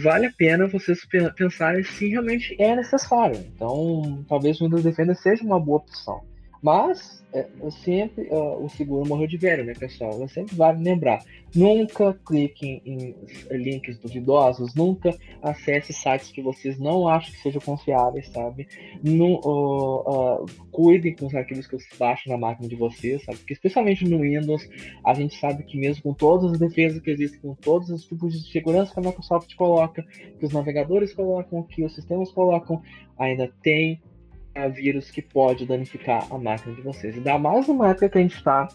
[0.02, 3.36] vale a pena vocês pensarem se realmente é necessário.
[3.54, 6.29] Então, talvez o Windows Defender seja uma boa opção.
[6.62, 7.46] Mas é,
[7.84, 10.20] sempre o seguro morreu de velho, né, pessoal?
[10.20, 11.24] Eu sempre vale lembrar.
[11.54, 13.14] Nunca cliquem em
[13.50, 18.68] links duvidosos, nunca acesse sites que vocês não acham que sejam confiáveis, sabe?
[19.02, 23.38] No, uh, uh, cuidem com os arquivos que vocês baixam na máquina de vocês, sabe?
[23.38, 24.68] Porque especialmente no Windows,
[25.04, 28.32] a gente sabe que mesmo com todas as defesas que existem, com todos os tipos
[28.32, 30.04] de segurança que a Microsoft coloca,
[30.38, 32.82] que os navegadores colocam, que os sistemas colocam,
[33.16, 34.00] ainda tem
[34.60, 37.16] a vírus que pode danificar a máquina de vocês.
[37.16, 38.68] Ainda mais numa época que a gente está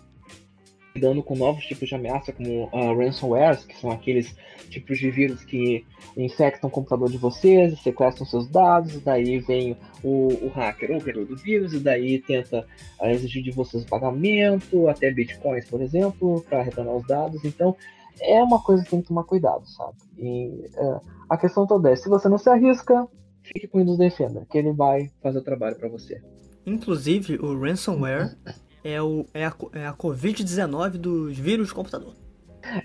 [0.96, 4.34] lidando com novos tipos de ameaça, como uh, ransomwares, que são aqueles
[4.70, 9.78] tipos de vírus que infectam o computador de vocês, sequestram seus dados, e daí vem
[10.02, 12.66] o, o hacker, o criador do vírus, e daí tenta
[13.02, 17.44] uh, exigir de vocês pagamento, até bitcoins, por exemplo, para retornar os dados.
[17.44, 17.76] Então,
[18.22, 19.98] é uma coisa que tem que tomar cuidado, sabe?
[20.18, 23.06] E uh, a questão toda é, se você não se arrisca,
[23.46, 26.22] fique com o Windows Defender, que ele vai fazer o trabalho para você.
[26.66, 28.36] Inclusive, o ransomware
[28.84, 32.14] é, o, é a, é a Covid-19 dos vírus do computador.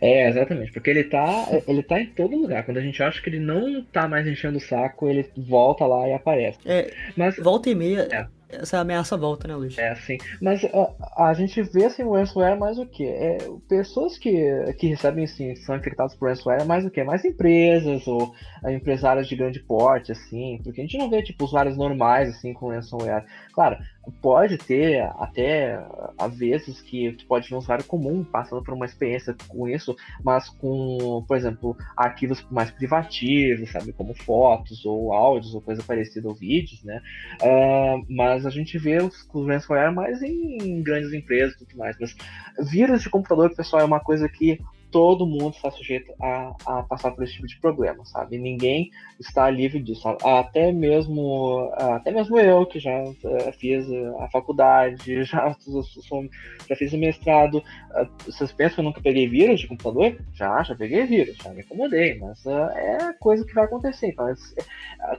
[0.00, 2.64] É, exatamente, porque ele tá, ele tá em todo lugar.
[2.64, 6.06] Quando a gente acha que ele não tá mais enchendo o saco, ele volta lá
[6.06, 6.58] e aparece.
[6.66, 9.76] É, Mas volta e meia, é essa ameaça volta, né, Luiz?
[9.78, 10.18] É, sim.
[10.40, 13.04] Mas a, a gente vê assim, o ransomware mais o quê?
[13.04, 14.32] É, pessoas que,
[14.78, 17.04] que recebem, assim, são infectadas por ransomware, mais o quê?
[17.04, 18.34] Mais empresas ou
[18.64, 22.52] é, empresários de grande porte, assim, porque a gente não vê, tipo, usuários normais, assim,
[22.52, 23.24] com ransomware.
[23.52, 23.78] Claro,
[24.22, 25.78] pode ter até,
[26.18, 29.94] às vezes, que tu pode ver um usuário comum passando por uma experiência com isso,
[30.24, 36.28] mas com, por exemplo, arquivos mais privativos, sabe, como fotos ou áudios ou coisa parecida,
[36.28, 37.02] ou vídeos, né?
[37.42, 41.96] Uh, mas a gente vê os, os ransomware mais em grandes empresas e tudo mais.
[42.00, 42.16] Mas
[42.70, 44.58] vírus de computador, pessoal, é uma coisa que
[44.90, 48.38] todo mundo está sujeito a, a, passar por esse tipo de problema, sabe?
[48.38, 50.08] Ninguém está livre disso.
[50.24, 53.86] Até mesmo, até mesmo eu, que já uh, fiz
[54.20, 55.56] a faculdade, já,
[56.68, 57.58] já fiz o mestrado.
[57.58, 60.16] Uh, vocês pensam que eu nunca peguei vírus de computador?
[60.34, 64.08] Já, já peguei vírus, já me incomodei, mas uh, é coisa que vai acontecer.
[64.08, 64.32] Então,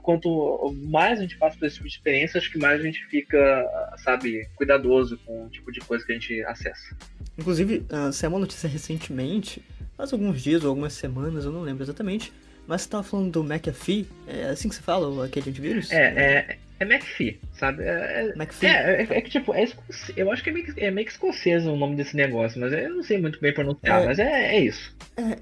[0.04, 3.06] quanto mais a gente passa por esse tipo de experiência, acho que mais a gente
[3.06, 6.96] fica, sabe, cuidadoso com o tipo de coisa que a gente acessa.
[7.42, 9.64] Inclusive, uh, saiu uma notícia recentemente,
[9.98, 12.32] faz alguns dias ou algumas semanas, eu não lembro exatamente,
[12.68, 15.92] mas você tava falando do McAfee, é assim que você fala, aquele antivírus?
[15.92, 17.84] É, é, é McAfee, sabe?
[17.84, 18.70] É, é McAfee?
[18.70, 19.68] É, é, é, que tipo, é,
[20.16, 22.96] eu acho que é meio, é meio que escocês o nome desse negócio, mas eu
[22.96, 24.96] não sei muito bem pronunciar, é, mas é, é isso.
[25.18, 25.40] É,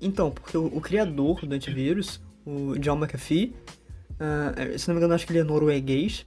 [0.00, 3.54] então, porque o, o, criador do antivírus, o John McAfee,
[4.14, 6.26] uh, se não me engano, acho que ele é norueguês,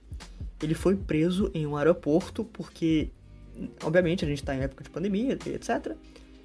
[0.61, 3.09] ele foi preso em um aeroporto porque
[3.83, 5.95] obviamente a gente está em época de pandemia, etc.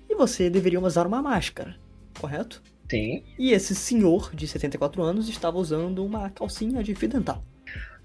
[0.08, 1.76] E você deveria usar uma máscara,
[2.20, 2.62] correto?
[2.88, 3.24] Sim.
[3.38, 7.42] E esse senhor de 74 anos estava usando uma calcinha de fio dental.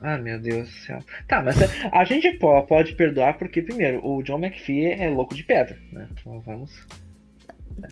[0.02, 1.00] Ah, meu Deus do céu.
[1.28, 1.56] Tá, mas
[1.92, 6.08] a gente pode perdoar porque, primeiro, o John McPhee é louco de pedra, né?
[6.12, 6.88] Então vamos.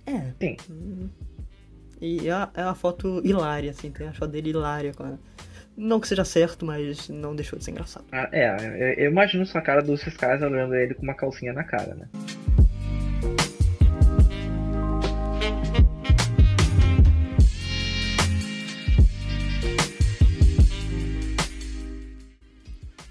[0.08, 0.34] É.
[0.40, 1.10] Sim.
[2.02, 5.18] E é a, é a foto hilária, assim, tem a foto dele hilária com a
[5.80, 8.06] não que seja certo, mas não deixou de ser engraçado.
[8.12, 11.96] Ah, é, eu imagino sua cara dos fiscais olhando ele com uma calcinha na cara,
[11.96, 12.08] né?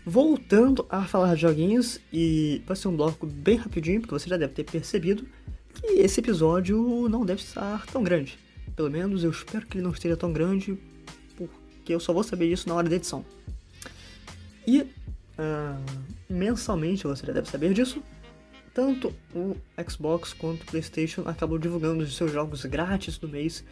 [0.05, 4.37] Voltando a falar de joguinhos, e vai ser um bloco bem rapidinho, porque você já
[4.37, 5.27] deve ter percebido
[5.75, 8.39] que esse episódio não deve estar tão grande.
[8.75, 10.79] Pelo menos eu espero que ele não esteja tão grande,
[11.89, 13.25] porque eu só vou saber isso na hora da edição.
[14.67, 14.87] E uh,
[16.29, 18.03] mensalmente, você já deve saber disso,
[18.75, 19.57] tanto o
[19.89, 23.65] Xbox quanto o PlayStation acabam divulgando os seus jogos grátis do mês.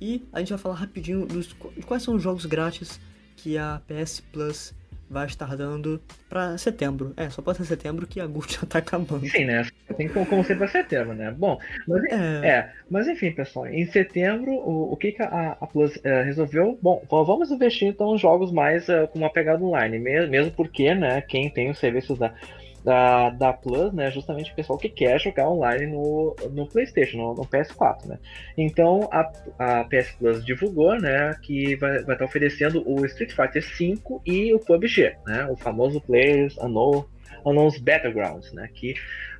[0.00, 2.98] E a gente vai falar rapidinho dos, de quais são os jogos grátis
[3.36, 4.74] que a PS Plus
[5.10, 7.12] vai estar dando para setembro.
[7.16, 9.26] É, só pode ser setembro que agosto já tá acabando.
[9.26, 9.66] Sim, né?
[9.96, 11.34] Tem como, como ser para setembro, né?
[11.36, 12.48] Bom, mas, é...
[12.48, 12.72] é...
[12.88, 16.78] mas enfim, pessoal, em setembro, o, o que, que a, a Plus uh, resolveu?
[16.80, 20.94] Bom, vamos investir então em jogos mais uh, com uma pegada online, mesmo, mesmo porque,
[20.94, 22.32] né, quem tem os serviços da
[22.84, 27.34] da, da Plus, né, justamente o pessoal que quer jogar online no, no PlayStation, no,
[27.34, 28.18] no PS4, né.
[28.56, 33.62] Então a, a PS Plus divulgou, né, que vai estar tá oferecendo o Street Fighter
[33.62, 37.04] V e o PUBG, né, o famoso Players Unknown,
[37.44, 38.94] Unknown's Battlegrounds, né, que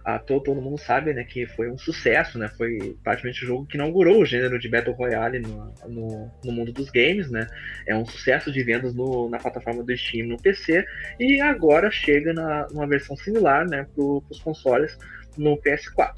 [0.05, 2.49] a, todo, todo mundo sabe né, que foi um sucesso, né?
[2.49, 6.73] Foi praticamente o jogo que inaugurou o gênero de Battle Royale no, no, no mundo
[6.73, 7.47] dos games, né?
[7.87, 10.85] É um sucesso de vendas no, na plataforma do Steam no PC
[11.19, 14.97] e agora chega na, numa versão similar né, para os consoles
[15.37, 16.15] no PS4.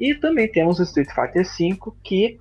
[0.00, 2.38] E também temos o Street Fighter V que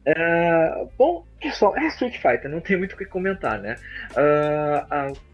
[0.00, 3.76] Uh, bom, pessoal, é Street Fighter, não tem muito o que comentar, né?
[4.12, 5.29] Uh, uh,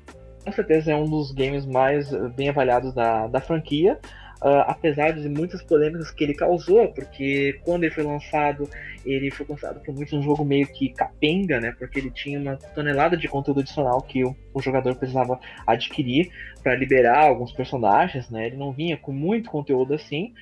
[0.46, 3.98] com certeza é um dos games mais bem avaliados da, da franquia.
[4.36, 8.68] Uh, apesar de muitas polêmicas que ele causou, porque quando ele foi lançado,
[9.04, 11.74] ele foi considerado por muitos um jogo meio que capenga, né?
[11.76, 16.30] Porque ele tinha uma tonelada de conteúdo adicional que o, o jogador precisava adquirir
[16.62, 18.46] para liberar alguns personagens, né?
[18.46, 20.34] Ele não vinha com muito conteúdo assim,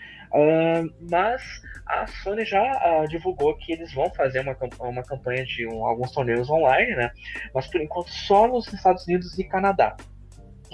[1.10, 1.42] mas
[1.86, 6.12] a Sony já uh, divulgou que eles vão fazer uma, uma campanha de um, alguns
[6.12, 7.10] torneios online, né?
[7.54, 9.96] Mas por enquanto só nos Estados Unidos e Canadá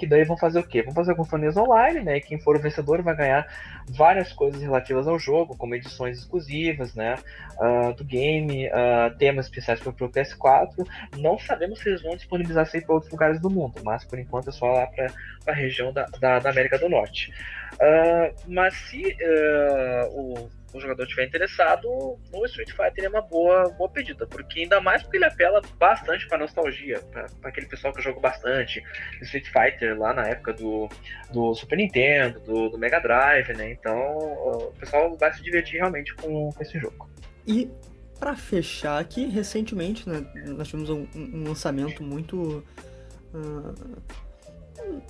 [0.01, 0.81] que daí vão fazer o quê?
[0.81, 2.17] Vão fazer alguns torneios online, né?
[2.17, 3.47] E quem for o vencedor vai ganhar
[3.87, 7.15] várias coisas relativas ao jogo, como edições exclusivas, né?
[7.59, 8.67] Uh, do game,
[9.19, 10.87] temas especiais para o PS4.
[11.19, 14.17] Não sabemos se eles vão disponibilizar isso aí para outros lugares do mundo, mas por
[14.17, 15.13] enquanto é só lá para
[15.45, 17.31] a região da, da, da, América do Norte.
[17.73, 19.15] Uh, mas se
[20.11, 24.79] o o jogador estiver interessado, o Street Fighter é uma boa, boa pedida, porque ainda
[24.79, 28.83] mais porque ele apela bastante para nostalgia, para aquele pessoal que jogou bastante
[29.21, 30.87] Street Fighter lá na época do,
[31.31, 33.71] do Super Nintendo, do, do Mega Drive, né?
[33.71, 37.09] Então o pessoal vai se divertir realmente com, com esse jogo.
[37.45, 37.69] E
[38.19, 42.63] para fechar aqui, recentemente né, nós tivemos um, um lançamento muito.
[43.33, 44.21] Uh,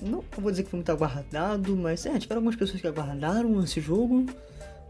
[0.00, 3.80] não vou dizer que foi muito aguardado, mas é, tiveram algumas pessoas que aguardaram esse
[3.80, 4.26] jogo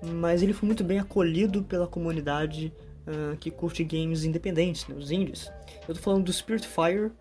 [0.03, 2.73] mas ele foi muito bem acolhido pela comunidade
[3.07, 5.51] uh, que curte games independentes, né, os indies.
[5.89, 7.13] Eu tô falando do Spirit Fire.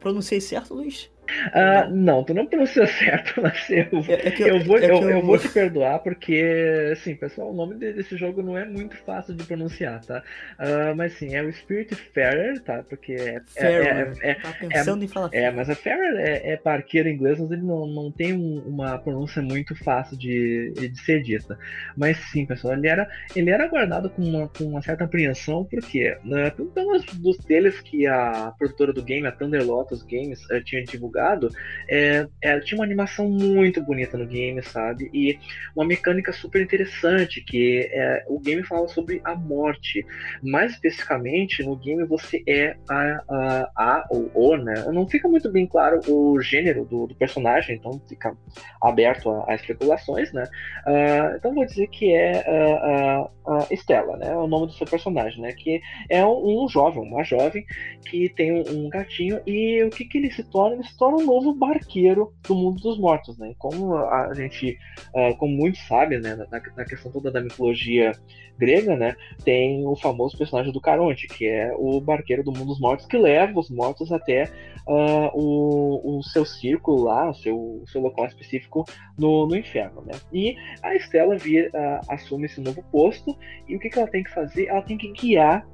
[0.00, 1.10] Pronunciei certo, Luiz?
[1.48, 5.10] Uh, não, tu não pronunciou certo, mas eu, é, é eu, eu, vou, é eu,
[5.10, 9.34] eu, vou te perdoar porque, assim, pessoal, o nome desse jogo não é muito fácil
[9.34, 10.22] de pronunciar, tá?
[10.58, 12.82] Uh, mas sim, é o Spirit Fairer, tá?
[12.88, 13.40] Porque é.
[13.46, 15.30] Fairer, é, é, tá pensando em falar.
[15.32, 18.98] É, mas a Fairer é, é parqueiro inglês, mas ele não, não tem um, uma
[18.98, 21.58] pronúncia muito fácil de, de ser dita.
[21.96, 26.16] Mas sim, pessoal, ele era, ele era guardado com uma, com uma certa apreensão, porque
[26.24, 30.82] né, pelos dos deles que a produtora do game, a Thunder Lotus Games, uh, tinha
[30.84, 31.50] divulgado jogado,
[31.88, 35.10] é, é, tinha uma animação muito bonita no game, sabe?
[35.12, 35.38] E
[35.74, 40.04] uma mecânica super interessante, que é, o game fala sobre a morte.
[40.42, 44.84] Mais especificamente, no game você é a, a, a ou o, né?
[44.92, 48.36] Não fica muito bem claro o gênero do, do personagem, então fica
[48.82, 50.44] aberto a, a especulações, né?
[50.86, 54.28] Uh, então vou dizer que é a, a, Estela, né?
[54.28, 55.52] É o nome do seu personagem, né?
[55.52, 57.64] Que é um, um jovem, uma jovem
[58.08, 60.76] que tem um, um gatinho e o que, que ele se torna?
[60.76, 63.54] Ele se torna um novo barqueiro do mundo dos mortos, né?
[63.58, 64.78] Como a gente,
[65.14, 68.12] uh, como muitos sabem, né, na, na, questão toda da mitologia
[68.58, 72.80] grega, né, tem o famoso personagem do Caronte, que é o barqueiro do mundo dos
[72.80, 74.50] mortos que leva os mortos até
[74.86, 78.84] uh, o, o, seu círculo lá, o seu, o seu local específico
[79.16, 80.18] no, no inferno, né?
[80.32, 83.36] E a Estela via, uh, assume esse novo posto
[83.68, 84.66] e o que, que ela tem que fazer?
[84.66, 85.64] Ela tem que guiar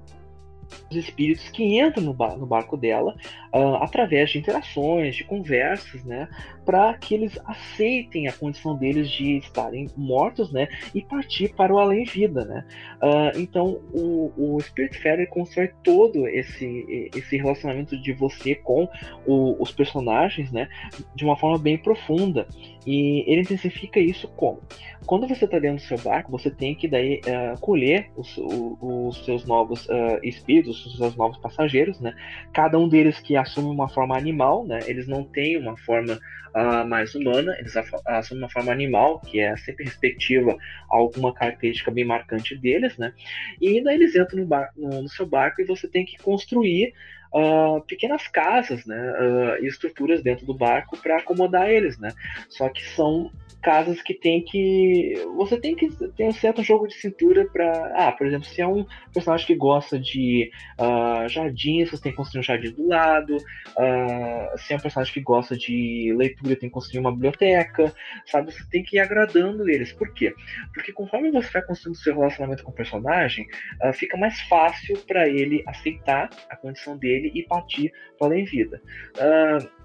[0.91, 3.15] os espíritos que entram no, bar, no barco dela
[3.55, 6.29] uh, através de interações, de conversas, né,
[6.65, 11.79] para que eles aceitem a condição deles de estarem mortos, né, e partir para o
[11.79, 12.65] além-vida, né.
[13.03, 18.89] Uh, então o, o Spirit Fairy constrói todo esse, esse relacionamento de você com
[19.27, 20.69] o, os personagens, né,
[21.15, 22.47] de uma forma bem profunda
[22.87, 24.61] e ele intensifica isso como
[25.07, 29.25] quando você está dentro do seu barco, você tem que daí uh, colher os, os,
[29.25, 30.19] seus novos uh,
[30.55, 32.15] espíritos, os seus novos passageiros, né?
[32.53, 34.81] Cada um deles que assume uma forma animal, né?
[34.87, 37.75] Eles não têm uma forma uh, mais humana, eles
[38.07, 43.13] assumem uma forma animal, que é sempre respectiva a alguma característica bem marcante deles, né?
[43.61, 46.93] E daí eles entram no, bar, no, no seu barco e você tem que construir
[47.35, 49.13] uh, pequenas casas, né,
[49.61, 52.13] uh, estruturas dentro do barco para acomodar eles, né.
[52.49, 53.31] Só que são
[53.65, 55.15] casas que tem que.
[55.37, 57.93] Você tem que ter um certo jogo de cintura para.
[57.97, 62.19] Ah, por exemplo, se é um personagem que gosta de uh, jardins, você tem que
[62.19, 63.37] construir um jardim do lado.
[63.37, 67.93] Uh, se é um personagem que gosta de leitura, tem que construir uma biblioteca.
[68.27, 68.53] Sabe?
[68.53, 69.93] Você tem que ir agradando eles.
[69.93, 70.35] Por quê?
[70.75, 73.47] Porque conforme você vai construindo seu relacionamento com o personagem,
[73.83, 78.81] uh, fica mais fácil para ele aceitar a condição dele e partir para além vida.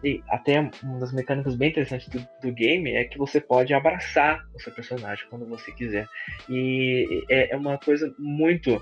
[0.04, 3.74] e até uma das mecânicas bem interessantes do, do game é que você pode pode
[3.74, 6.08] abraçar o seu personagem quando você quiser.
[6.50, 8.82] E é, é uma coisa muito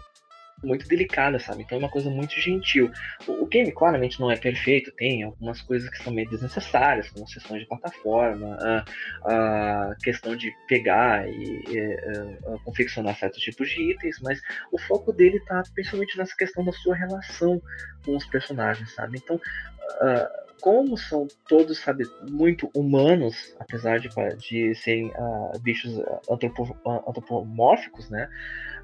[0.64, 1.64] muito delicada, sabe?
[1.64, 2.92] Então é uma coisa muito gentil.
[3.28, 7.28] O, o, game claramente não é perfeito, tem algumas coisas que são meio desnecessárias, como
[7.28, 8.58] sessões de plataforma,
[9.26, 14.42] a, a questão de pegar e, e a, confeccionar certos tipos de itens, mas
[14.72, 17.62] o foco dele tá principalmente nessa questão da sua relação
[18.06, 19.18] com os personagens, sabe?
[19.18, 26.00] Então uh, como são todos, sabe, muito humanos, apesar de, de serem uh, bichos
[26.30, 28.30] antropomórficos, né?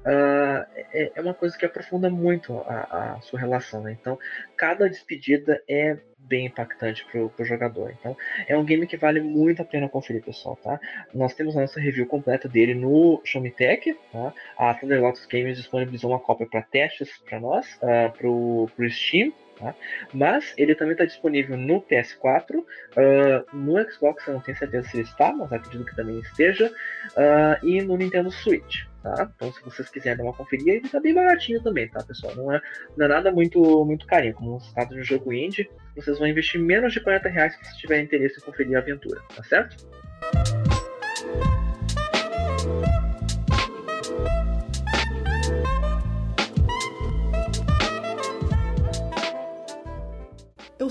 [0.04, 3.96] Uh, é, é, uma coisa que aprofunda muito a, a, sua relação, né?
[3.98, 4.18] Então,
[4.54, 7.94] cada despedida é bem impactante pro, pro jogador.
[7.98, 8.14] Então,
[8.46, 10.78] é um game que vale muito a pena conferir, pessoal, tá?
[11.14, 14.34] Nós temos a nossa review completa dele no Showmetech, tá?
[14.58, 19.74] A Thunderlotus Games disponibilizou uma cópia para testes para nós, uh, pro, pro Steam, Tá?
[20.12, 22.64] Mas ele também está disponível no PS4, uh,
[22.96, 26.68] ah, no Xbox eu não tenho certeza se ele está, mas acredito que também esteja,
[26.68, 28.84] uh, e no Nintendo Switch.
[29.02, 29.30] Tá?
[29.36, 32.34] Então se vocês quiserem dar uma conferida, ele está bem baratinho também, tá pessoal?
[32.34, 32.60] Não é,
[32.96, 36.26] não é nada muito, muito carinho, como se trata de um jogo indie, vocês vão
[36.26, 39.76] investir menos de 40 reais se tiverem interesse em conferir a aventura, tá certo?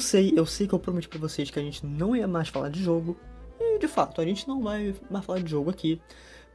[0.03, 2.69] Sei, eu sei que eu prometi pra vocês que a gente não ia mais falar
[2.69, 3.17] de jogo.
[3.59, 6.01] E de fato, a gente não vai mais falar de jogo aqui.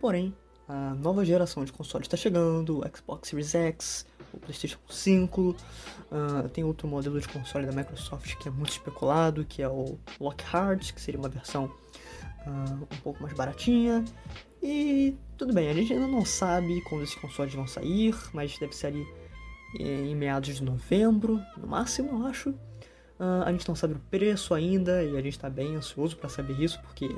[0.01, 0.35] Porém,
[0.69, 5.41] a nova geração de consoles está chegando, o Xbox Series X, o PlayStation 5.
[5.41, 5.57] Uh,
[6.11, 9.99] ah, tem outro modelo de console da Microsoft que é muito especulado, que é o
[10.21, 11.65] Lockhart, que seria uma versão
[12.47, 14.05] uh, um pouco mais baratinha.
[14.63, 18.75] E tudo bem, a gente ainda não sabe quando esses consoles vão sair, mas deve
[18.75, 19.07] ser ali
[19.79, 22.55] eh, em meados de novembro, no máximo, eu acho.
[23.19, 26.29] Uh, a gente não sabe o preço ainda e a gente está bem ansioso para
[26.29, 27.09] saber isso, porque.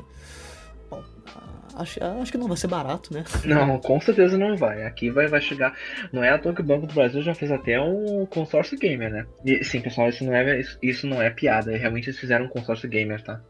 [0.89, 3.25] Bom, uh, acho, acho que não vai ser barato, né?
[3.45, 4.85] Não, com certeza não vai.
[4.85, 5.77] Aqui vai, vai chegar.
[6.11, 9.11] Não é à toa que o Banco do Brasil já fez até um consórcio gamer,
[9.11, 9.27] né?
[9.45, 11.77] E sim, pessoal, isso não é, isso, isso não é piada.
[11.77, 13.41] Realmente eles fizeram um consórcio gamer, tá?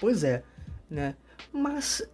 [0.00, 0.42] Pois é,
[0.88, 1.14] né?
[1.52, 2.08] Mas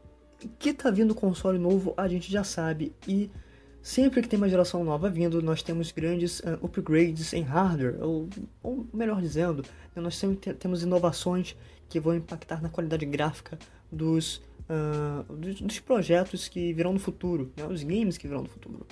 [0.58, 2.94] que tá vindo console novo a gente já sabe.
[3.06, 3.30] E
[3.84, 8.30] Sempre que tem uma geração nova vindo, nós temos grandes uh, upgrades em hardware, ou,
[8.62, 9.62] ou melhor dizendo,
[9.94, 11.54] nós sempre temos inovações
[11.86, 13.58] que vão impactar na qualidade gráfica
[13.92, 14.38] dos,
[14.70, 18.86] uh, dos, dos, projetos que virão no futuro, né, os games que virão no futuro.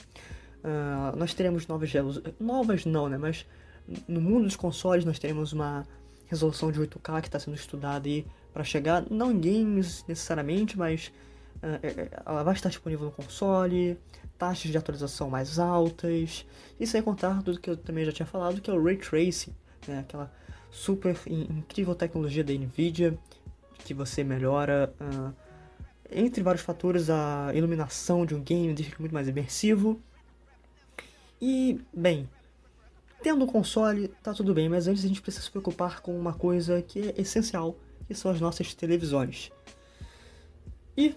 [0.63, 1.91] Uh, nós teremos novas
[2.39, 3.47] novas não, né, mas
[4.07, 5.87] no mundo dos consoles nós teremos uma
[6.27, 8.11] resolução de 8K que está sendo estudada
[8.53, 11.11] para chegar, não em games necessariamente, mas
[12.27, 13.97] ela vai estar disponível no console
[14.43, 16.45] taxas de atualização mais altas,
[16.81, 19.55] e sem contar tudo que eu também já tinha falado, que é o Ray Tracing,
[19.87, 20.01] né?
[20.01, 20.33] aquela
[20.69, 23.17] super incrível tecnologia da NVIDIA,
[23.85, 25.33] que você melhora, uh,
[26.11, 30.01] entre vários fatores, a iluminação de um game, deixa muito mais imersivo.
[31.41, 32.29] E, bem,
[33.23, 36.35] tendo um console, tá tudo bem, mas antes a gente precisa se preocupar com uma
[36.35, 37.77] coisa que é essencial,
[38.09, 39.53] que são as nossas televisões.
[40.97, 41.15] E,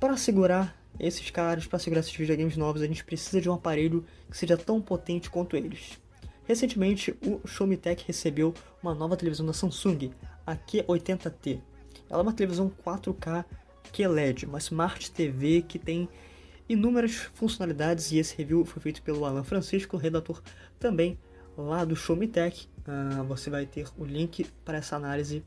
[0.00, 4.04] para segurar esses caras, para segurar esses videogames novos, a gente precisa de um aparelho
[4.30, 5.98] que seja tão potente quanto eles.
[6.44, 10.12] Recentemente, o Xiaomi Tech recebeu uma nova televisão da Samsung,
[10.46, 11.60] a Q80T.
[12.10, 13.44] Ela é uma televisão 4K
[13.92, 16.08] QLED, uma Smart TV que tem
[16.68, 20.42] inúmeras funcionalidades e esse review foi feito pelo Alan Francisco, redator
[20.78, 21.18] também
[21.56, 22.68] lá do Xiaomi Tech.
[22.86, 25.44] Uh, você vai ter o link para essa análise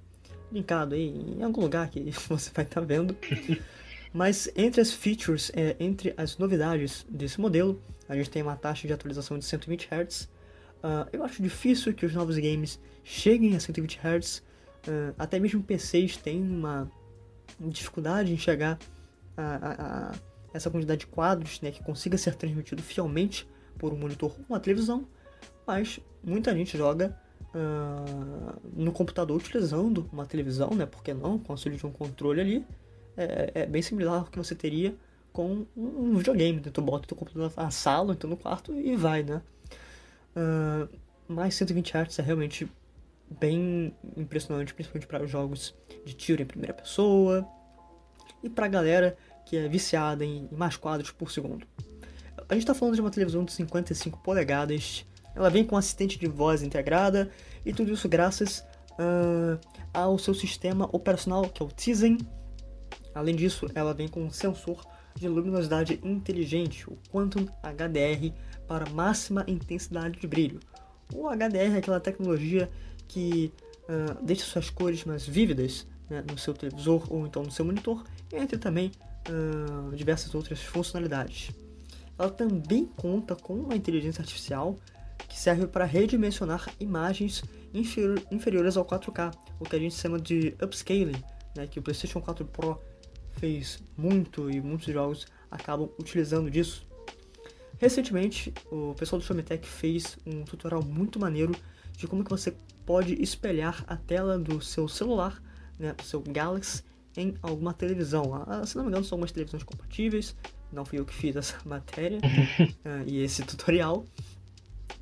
[0.51, 3.15] linkado aí em algum lugar que você vai estar tá vendo.
[4.15, 8.87] Mas entre as features, é, entre as novidades desse modelo, a gente tem uma taxa
[8.87, 10.21] de atualização de 120 Hz.
[10.21, 14.37] Uh, eu acho difícil que os novos games cheguem a 120 Hz.
[14.37, 16.89] Uh, até mesmo PCs têm uma
[17.59, 18.79] dificuldade em chegar
[19.35, 20.15] a, a, a,
[20.53, 23.45] essa quantidade de quadros né, que consiga ser transmitido fielmente
[23.77, 25.05] por um monitor ou uma televisão.
[25.67, 27.19] Mas muita gente joga
[27.53, 30.85] uh, no computador utilizando uma televisão, né?
[30.85, 31.37] Por que não?
[31.37, 32.65] Com auxílio de um controle ali
[33.17, 34.95] é, é bem similar ao que você teria
[35.31, 36.61] com um videogame.
[36.63, 36.71] Né?
[36.71, 39.41] Tu bota o computador na sala, então no quarto e vai, né?
[40.35, 40.87] Uh,
[41.27, 42.69] mais 120 Hz é realmente
[43.29, 47.47] bem impressionante, principalmente para jogos de tiro em primeira pessoa
[48.43, 51.65] e para galera que é viciada em mais quadros por segundo.
[52.47, 55.05] A gente está falando de uma televisão de 55 polegadas,
[55.35, 57.29] ela vem com assistente de voz integrada
[57.65, 58.59] e tudo isso graças
[58.91, 59.59] uh,
[59.93, 62.17] ao seu sistema operacional que é o Tizen.
[63.15, 64.85] Além disso, ela vem com um sensor
[65.15, 68.33] de luminosidade inteligente, o Quantum HDR,
[68.67, 70.59] para máxima intensidade de brilho.
[71.13, 72.69] O HDR é aquela tecnologia
[73.07, 73.53] que
[73.83, 78.03] uh, deixa suas cores mais vívidas né, no seu televisor ou então no seu monitor,
[78.33, 78.91] entre também
[79.29, 81.51] uh, diversas outras funcionalidades.
[82.17, 84.77] Ela também conta com uma inteligência artificial
[85.29, 87.43] que serve para redimensionar imagens
[87.73, 91.15] inferior, inferiores ao 4K, o que a gente chama de upscaling,
[91.55, 92.79] né, que o PlayStation 4 Pro
[93.39, 96.85] fez muito e muitos jogos acabam utilizando disso.
[97.77, 101.53] Recentemente, o pessoal do Showmetech fez um tutorial muito maneiro
[101.97, 102.55] de como que você
[102.85, 105.41] pode espelhar a tela do seu celular,
[105.77, 106.83] né, do seu Galaxy,
[107.17, 108.43] em alguma televisão.
[108.47, 110.35] Ah, se não me engano, são algumas televisões compatíveis.
[110.71, 114.05] Não fui eu que fiz essa matéria uh, e esse tutorial.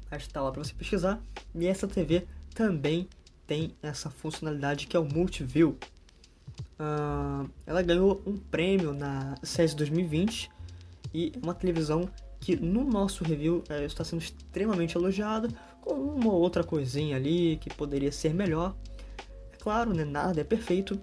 [0.10, 1.22] Mas tá lá para você pesquisar.
[1.56, 3.08] E essa TV também
[3.48, 5.78] tem essa funcionalidade que é o Multiview.
[6.80, 10.50] Uh, ela ganhou um prêmio na CES 2020
[11.14, 12.10] e é uma televisão
[12.40, 15.48] que no nosso review é, está sendo extremamente elogiada,
[15.80, 18.76] com uma ou outra coisinha ali que poderia ser melhor.
[19.54, 21.00] É claro, né, nada é perfeito.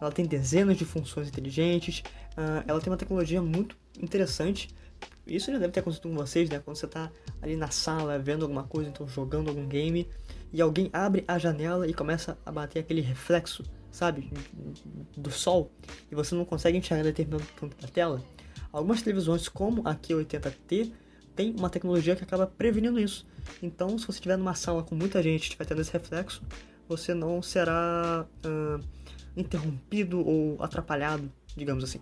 [0.00, 2.02] Ela tem dezenas de funções inteligentes,
[2.36, 4.68] uh, ela tem uma tecnologia muito interessante.
[5.26, 6.58] Isso já deve ter acontecido com vocês, né?
[6.58, 7.10] Quando você está
[7.40, 10.06] ali na sala vendo alguma coisa, então jogando algum game,
[10.52, 13.62] e alguém abre a janela e começa a bater aquele reflexo,
[13.94, 14.28] sabe?
[15.16, 15.70] Do sol,
[16.10, 18.20] e você não consegue enxergar determinado ponto da tela.
[18.72, 20.92] Algumas televisões, como a Q80T,
[21.36, 23.24] tem uma tecnologia que acaba prevenindo isso.
[23.62, 26.42] Então, se você estiver numa sala com muita gente e estiver tendo esse reflexo,
[26.88, 28.84] você não será uh,
[29.36, 32.00] interrompido ou atrapalhado, digamos assim.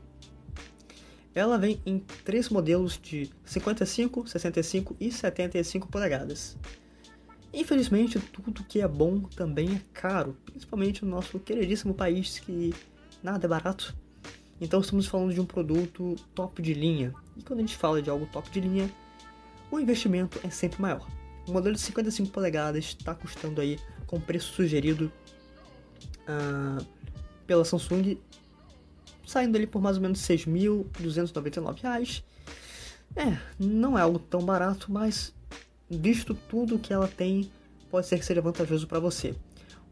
[1.35, 6.57] Ela vem em três modelos de 55, 65 e 75 polegadas.
[7.53, 12.75] Infelizmente, tudo que é bom também é caro, principalmente no nosso queridíssimo país que
[13.23, 13.95] nada é barato.
[14.61, 17.13] Então estamos falando de um produto top de linha.
[17.37, 18.91] E quando a gente fala de algo top de linha,
[19.71, 21.07] o investimento é sempre maior.
[21.47, 25.13] O modelo de 55 polegadas está custando aí com preço sugerido
[26.29, 26.87] uh,
[27.47, 28.19] pela Samsung,
[29.27, 32.23] saindo ali por mais ou menos R$ 6.299.
[33.17, 35.35] É, não é algo tão barato, mas
[35.99, 37.51] visto tudo que ela tem,
[37.91, 39.35] pode ser que seja vantajoso para você.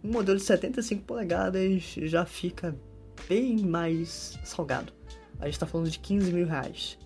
[0.02, 2.74] Um modelo de 75 polegadas já fica
[3.28, 4.92] bem mais salgado.
[5.38, 6.98] A gente está falando de 15 mil reais.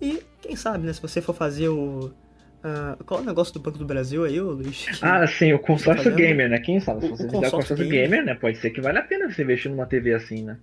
[0.00, 2.12] E quem sabe, né, se você for fazer o.
[2.56, 4.86] Uh, qual é o negócio do Banco do Brasil aí, ô Luiz?
[5.00, 6.58] Ah, sim, o consórcio tá gamer, né?
[6.58, 7.02] Quem sabe?
[7.02, 8.34] Se você fizer o consórcio gamer, gamer, né?
[8.34, 10.58] Pode ser que vale a pena você investir numa TV assim, né?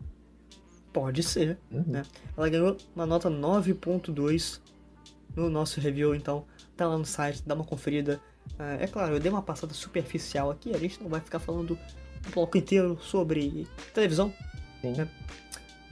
[0.92, 1.84] Pode ser, uhum.
[1.88, 2.04] né?
[2.38, 4.60] Ela ganhou uma nota 9.2
[5.36, 6.46] no nosso review, então
[6.84, 8.20] tá lá no site, dá uma conferida.
[8.60, 11.78] Uh, é claro, eu dei uma passada superficial aqui, a gente não vai ficar falando
[12.28, 14.34] um bloco inteiro sobre televisão,
[14.84, 14.92] Sim.
[14.98, 15.08] Né?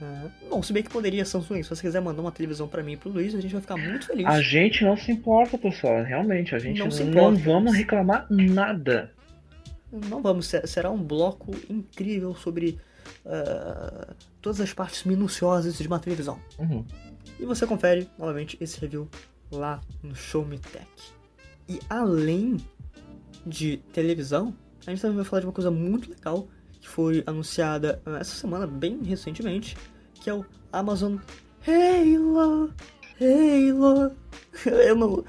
[0.00, 2.92] Uh, bom, se bem que poderia, Samsung, se você quiser mandar uma televisão para mim
[2.92, 4.26] e pro Luiz, a gente vai ficar muito feliz.
[4.26, 6.02] A gente não se importa, pessoal.
[6.02, 9.10] Realmente, a gente não, não, não vamos reclamar nada.
[9.90, 10.52] Não vamos.
[10.64, 12.78] Será um bloco incrível sobre
[13.24, 16.38] uh, todas as partes minuciosas de uma televisão.
[16.58, 16.84] Uhum.
[17.38, 19.08] E você confere, novamente, esse review
[19.52, 20.88] lá no Show Me Tech.
[21.68, 22.56] E além
[23.46, 24.54] de televisão,
[24.86, 26.48] a gente também vai falar de uma coisa muito legal
[26.80, 29.76] que foi anunciada ah, essa semana, bem recentemente,
[30.14, 31.16] que é o Amazon
[31.66, 32.72] Halo.
[33.20, 34.12] Halo.
[34.66, 35.24] Eu não.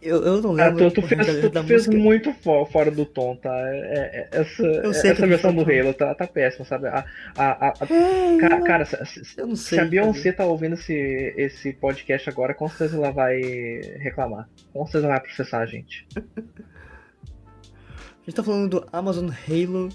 [0.00, 0.86] Eu, eu não lembro.
[0.86, 3.50] Ah, tu, tu fez, tu, tu fez muito fora do tom, tá?
[3.68, 4.66] É, é, essa
[5.08, 6.88] essa versão do Halo tá, tá péssima, sabe?
[6.88, 7.04] A,
[7.36, 12.54] a, a, a cara, se, sei, se a Beyoncé tá ouvindo esse, esse podcast agora,
[12.54, 13.40] com certeza ela vai
[13.98, 14.48] reclamar.
[14.72, 16.06] Com certeza ela vai processar a gente.
[16.16, 16.20] a
[18.26, 19.88] gente tá falando do Amazon Halo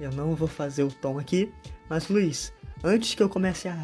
[0.00, 1.52] eu não vou fazer o tom aqui,
[1.88, 3.76] mas Luiz, antes que eu comece a.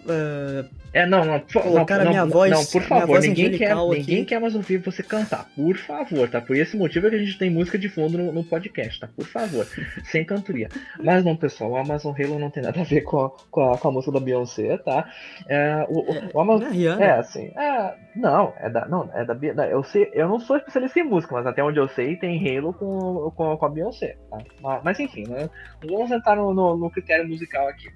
[0.00, 2.52] Uh, é, não, não, colocar não, a minha não, voz.
[2.52, 5.50] Não, por favor, ninguém, quer, ninguém quer mais ouvir você cantar.
[5.56, 6.40] Por favor, tá?
[6.40, 9.08] Por esse motivo é que a gente tem música de fundo no, no podcast, tá?
[9.08, 9.66] Por favor,
[10.06, 10.68] sem cantoria.
[11.02, 13.76] Mas não, pessoal, o Amazon Halo não tem nada a ver com a, com a,
[13.76, 15.10] com a música da Beyoncé, tá?
[15.48, 16.72] É, o, o, o Amazon.
[16.72, 17.50] É, é, assim.
[17.56, 18.86] É, não, é da.
[18.86, 19.66] Não, é da.
[19.66, 22.72] Eu, sei, eu não sou especialista em música, mas até onde eu sei tem Halo
[22.72, 24.38] com, com, com a Beyoncé, tá?
[24.62, 25.50] Mas, mas enfim, né?
[25.84, 27.88] Vamos entrar no, no, no critério musical aqui.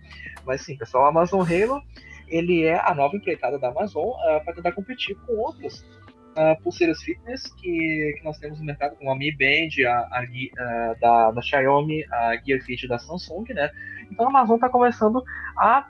[0.45, 1.81] Mas sim, pessoal, o Amazon Halo
[2.31, 5.81] ele é a nova empreitada da Amazon uh, ah, para tentar competir com outras
[6.37, 10.23] uh, pulseiras fitness que, que nós temos no mercado, como a Mi Band, a, a,
[10.23, 13.71] a da, da Xiaomi, a Gear Fit da Samsung, né?
[14.11, 15.23] Então a Amazon está começando
[15.57, 15.87] a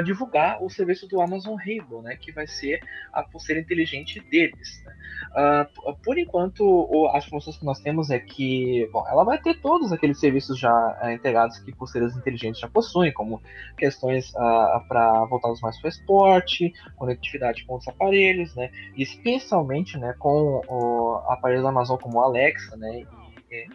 [0.00, 2.80] divulgar o serviço do Amazon Halo, né, que vai ser
[3.12, 4.82] a pulseira inteligente deles.
[4.84, 4.96] Né?
[5.32, 9.60] Uh, por enquanto, o, as informações que nós temos é que, bom, ela vai ter
[9.60, 10.72] todos aqueles serviços já
[11.02, 13.42] uh, integrados que pulseiras inteligentes já possuem, como
[13.76, 19.98] questões uh, ah, para voltados mais para o esporte, conectividade com outros aparelhos, né, especialmente,
[19.98, 23.66] né, com o aparelho da Amazon como o Alexa, né, e, e,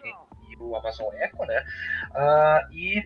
[0.52, 1.64] e o Amazon Echo, né,
[2.72, 3.02] e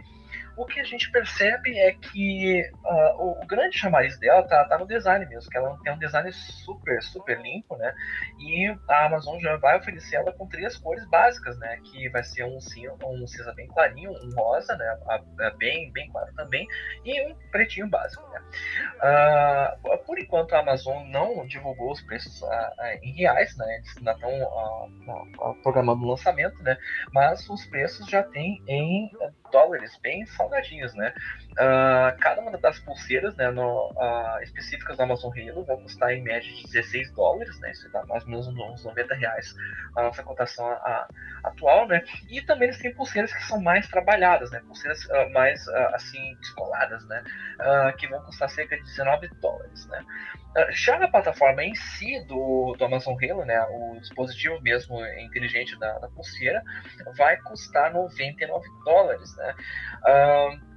[0.56, 4.86] o que a gente percebe é que uh, o, grande chamariz dela tá, tá, no
[4.86, 7.94] design mesmo, que ela tem um design super, super limpo, né?
[8.38, 11.78] E a Amazon já vai oferecer ela com três cores básicas, né?
[11.84, 14.98] Que vai ser um, um cinza bem clarinho, um rosa, né?
[15.58, 16.66] bem, bem claro também,
[17.04, 18.42] e um pretinho básico, né?
[19.82, 22.48] Uh, por enquanto a Amazon não divulgou os preços uh,
[23.02, 23.76] em reais, né?
[23.76, 24.30] Eles ainda estão
[25.62, 26.76] programando o lançamento, né?
[27.12, 29.10] Mas os preços já tem em
[29.52, 31.14] dólares bem salgadinhos, né?
[31.52, 36.22] Uh, cada uma das pulseiras, né, no, uh, específicas do Amazon Halo, vão custar em
[36.22, 37.70] média de 16 dólares, né?
[37.70, 39.54] Isso dá mais ou menos uns 90 reais
[39.94, 41.08] a nossa cotação a, a,
[41.44, 42.02] atual, né?
[42.28, 44.60] E também eles têm pulseiras que são mais trabalhadas, né?
[44.66, 47.22] Pulseiras uh, mais, assim, descoladas, né?
[47.98, 50.04] que vão custar cerca de 19 dólares, né?
[50.70, 55.98] Já na plataforma em si do, do Amazon Halo, né, o dispositivo mesmo inteligente da,
[55.98, 56.62] da pulseira,
[57.16, 59.34] vai custar 99 dólares.
[59.36, 59.54] Né?
[60.02, 60.72] Uh,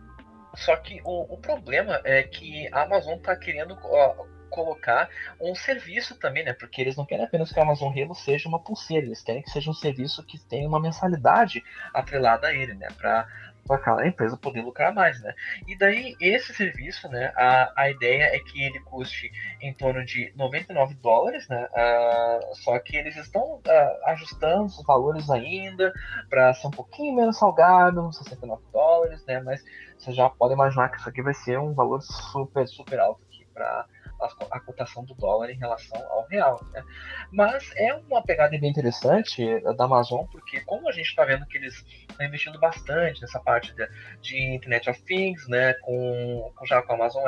[0.56, 5.10] só que o, o, problema é que a Amazon está querendo uh, colocar
[5.42, 6.54] um serviço também, né?
[6.54, 9.50] Porque eles não querem apenas que a Amazon Halo seja uma pulseira, eles querem que
[9.50, 11.62] seja um serviço que tenha uma mensalidade
[11.94, 12.88] atrelada a ele, né?
[12.98, 13.28] Para
[13.74, 15.34] aquela empresa poder lucrar mais, né?
[15.68, 17.34] E daí esse serviço, né?
[17.36, 21.68] A, a ideia é que ele custe em torno de 99 dólares, né?
[21.72, 25.92] Uh, só que eles estão uh, ajustando os valores ainda
[26.30, 29.40] para ser um pouquinho menos salgado, 69 dólares, né?
[29.42, 29.64] Mas
[29.98, 33.46] você já pode imaginar que isso aqui vai ser um valor super, super alto aqui
[33.54, 33.86] para
[34.22, 36.64] a, a cotação do dólar em relação ao real.
[36.72, 36.84] Né?
[37.32, 41.46] Mas é uma pegada bem interessante eh, da Amazon, porque como a gente está vendo
[41.46, 43.88] que eles estão investindo bastante nessa parte de,
[44.22, 47.24] de, Internet of Things, né, com, já com a Amazon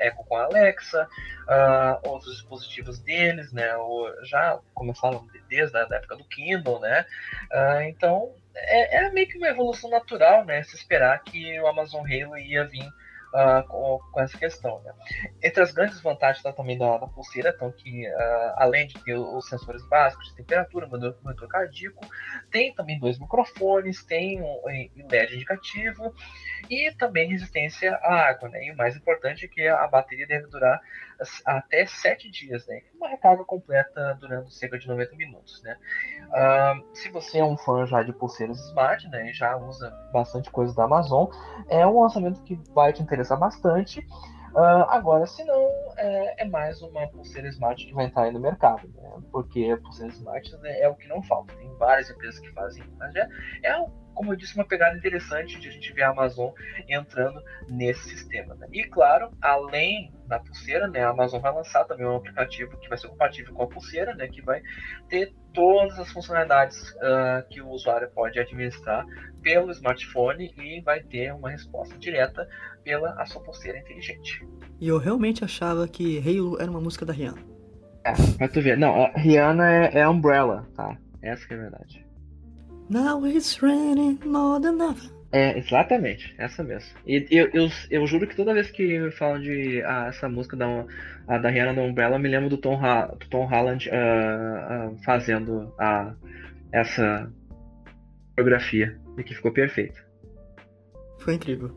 [0.00, 1.08] Echo com a Alexa,
[1.42, 3.68] uh, outros dispositivos deles, né,
[4.24, 7.04] já começaram desde a época do Kindle, né,
[7.52, 12.02] uh, então é, é, meio que uma evolução natural, né, se esperar que o Amazon
[12.02, 12.88] Halo ia vir
[13.32, 14.80] uh, com, com, essa questão.
[14.82, 14.92] Né?
[15.42, 19.16] Entre as grandes vantagens tá, também da, da, pulseira estão que, uh, além de ter
[19.16, 22.06] os sensores básicos de temperatura, monitor cardíaco,
[22.50, 26.14] tem também dois microfones, tem um, um LED indicativo
[26.70, 28.48] e também resistência à água.
[28.48, 28.66] Né?
[28.66, 30.80] E o mais importante é que a bateria deve durar
[31.44, 32.80] até 7 dias, né?
[32.94, 35.76] Uma recarga completa durando cerca de 90 minutos, né?
[36.28, 40.50] Uh, se você é um fã já de pulseiras smart, né, e já usa bastante
[40.50, 41.28] coisa da Amazon,
[41.68, 44.00] é um lançamento que vai te interessar bastante.
[44.54, 48.38] Uh, agora, se não, é, é, mais uma pulseira smart que vai entrar aí no
[48.38, 49.10] mercado, né?
[49.30, 51.54] Porque a pulseira smart né, é o que não falta.
[51.54, 53.26] Tem várias empresas que fazem, mas é,
[53.62, 53.76] é
[54.14, 56.50] como eu disse, uma pegada interessante de a gente ver a Amazon
[56.88, 58.54] entrando nesse sistema.
[58.54, 58.68] Né?
[58.72, 62.96] E claro, além da pulseira, né, a Amazon vai lançar também um aplicativo que vai
[62.96, 64.62] ser compatível com a pulseira, né, que vai
[65.08, 69.04] ter todas as funcionalidades uh, que o usuário pode administrar
[69.42, 72.48] pelo smartphone e vai ter uma resposta direta
[72.82, 74.46] pela a sua pulseira inteligente.
[74.80, 77.42] E eu realmente achava que Halo era uma música da Rihanna.
[78.04, 78.76] É, pra tu ver.
[78.76, 80.96] Não, a Rihanna é, é Umbrella, tá?
[81.22, 82.06] Essa que é a verdade.
[82.88, 85.22] Now it's raining more than ever.
[85.32, 86.90] É, exatamente, essa mesmo.
[87.06, 90.84] E eu, eu, eu juro que toda vez que falam de ah, essa música da,
[91.26, 94.92] a, da Rihanna da Umbrella, eu me lembro do Tom, ha, do Tom Holland uh,
[94.92, 96.14] uh, fazendo a,
[96.70, 97.32] essa
[98.36, 100.04] coreografia e que ficou perfeito.
[101.18, 101.74] Foi incrível.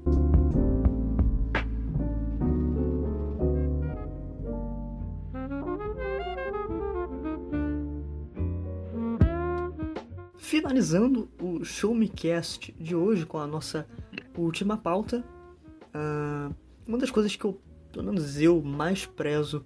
[10.75, 13.87] Finalizando o Show Me Cast de hoje com a nossa
[14.37, 15.23] última pauta,
[15.95, 16.53] uh,
[16.85, 17.57] uma das coisas que eu,
[17.93, 19.65] pelo menos eu, mais prezo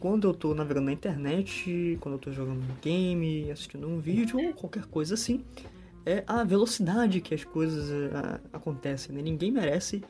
[0.00, 4.36] quando eu tô navegando na internet, quando eu tô jogando um game, assistindo um vídeo
[4.44, 5.44] ou qualquer coisa assim,
[6.04, 9.14] é a velocidade que as coisas uh, acontecem.
[9.14, 9.22] Né?
[9.22, 10.02] Ninguém merece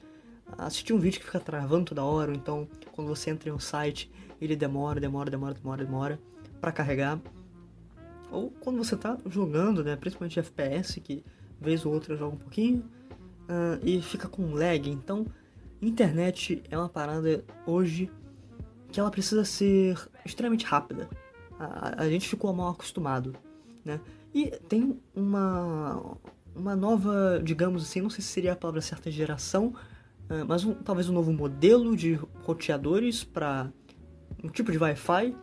[0.57, 3.61] assistir um vídeo que fica travando toda hora, ou então quando você entra em um
[3.61, 4.11] site
[4.41, 6.21] ele demora, demora, demora, demora, demora
[6.63, 7.21] para carregar.
[8.35, 11.25] Ou quando você está jogando, né, principalmente FPS, que
[11.61, 12.85] vez ou outra joga um pouquinho,
[13.45, 14.91] uh, e fica com lag.
[14.91, 15.27] Então,
[15.81, 18.11] internet é uma parada hoje
[18.91, 21.09] que ela precisa ser extremamente rápida.
[21.59, 23.35] a, a gente ficou mal acostumado,
[23.85, 24.01] né?
[24.35, 26.17] E tem uma,
[26.55, 29.75] uma nova, digamos assim, não sei se seria a palavra certa, geração,
[30.29, 33.71] uh, mas um, talvez um novo modelo de roteadores para
[34.43, 35.37] um tipo de Wi-Fi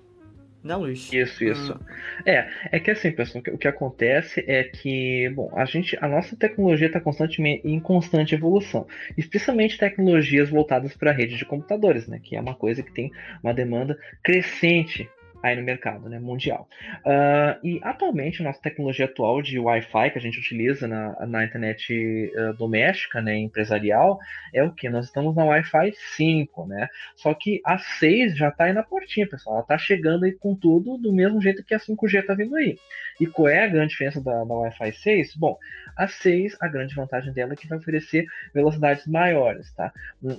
[0.63, 1.11] né, Luiz?
[1.11, 1.79] Isso, isso.
[1.79, 2.29] Ah.
[2.29, 6.35] É, é que assim, pessoal, o que acontece é que, bom, a gente, a nossa
[6.35, 8.87] tecnologia está constantemente em constante evolução,
[9.17, 13.11] especialmente tecnologias voltadas para a rede de computadores, né, que é uma coisa que tem
[13.43, 15.09] uma demanda crescente
[15.41, 16.67] aí no mercado né, mundial.
[17.05, 21.43] Uh, e atualmente, a nossa tecnologia atual de Wi-Fi que a gente utiliza na, na
[21.43, 24.19] internet uh, doméstica, né, empresarial,
[24.53, 24.89] é o que?
[24.89, 26.87] Nós estamos na Wi-Fi 5, né?
[27.15, 29.55] Só que a 6 já está aí na portinha, pessoal.
[29.55, 32.77] Ela está chegando aí com tudo do mesmo jeito que a 5G está vindo aí.
[33.19, 35.35] E qual é a grande diferença da, da Wi-Fi 6?
[35.35, 35.57] Bom,
[35.95, 39.91] a 6, a grande vantagem dela é que vai oferecer velocidades maiores, tá?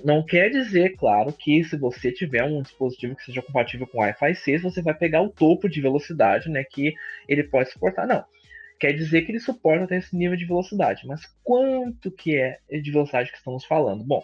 [0.03, 4.35] Não quer dizer, claro, que se você tiver um dispositivo que seja compatível com Wi-Fi
[4.35, 6.93] 6, você vai pegar o topo de velocidade, né, que
[7.27, 8.07] ele pode suportar.
[8.07, 8.23] Não.
[8.79, 11.07] Quer dizer que ele suporta até esse nível de velocidade.
[11.07, 14.03] Mas quanto que é de velocidade que estamos falando?
[14.03, 14.23] Bom,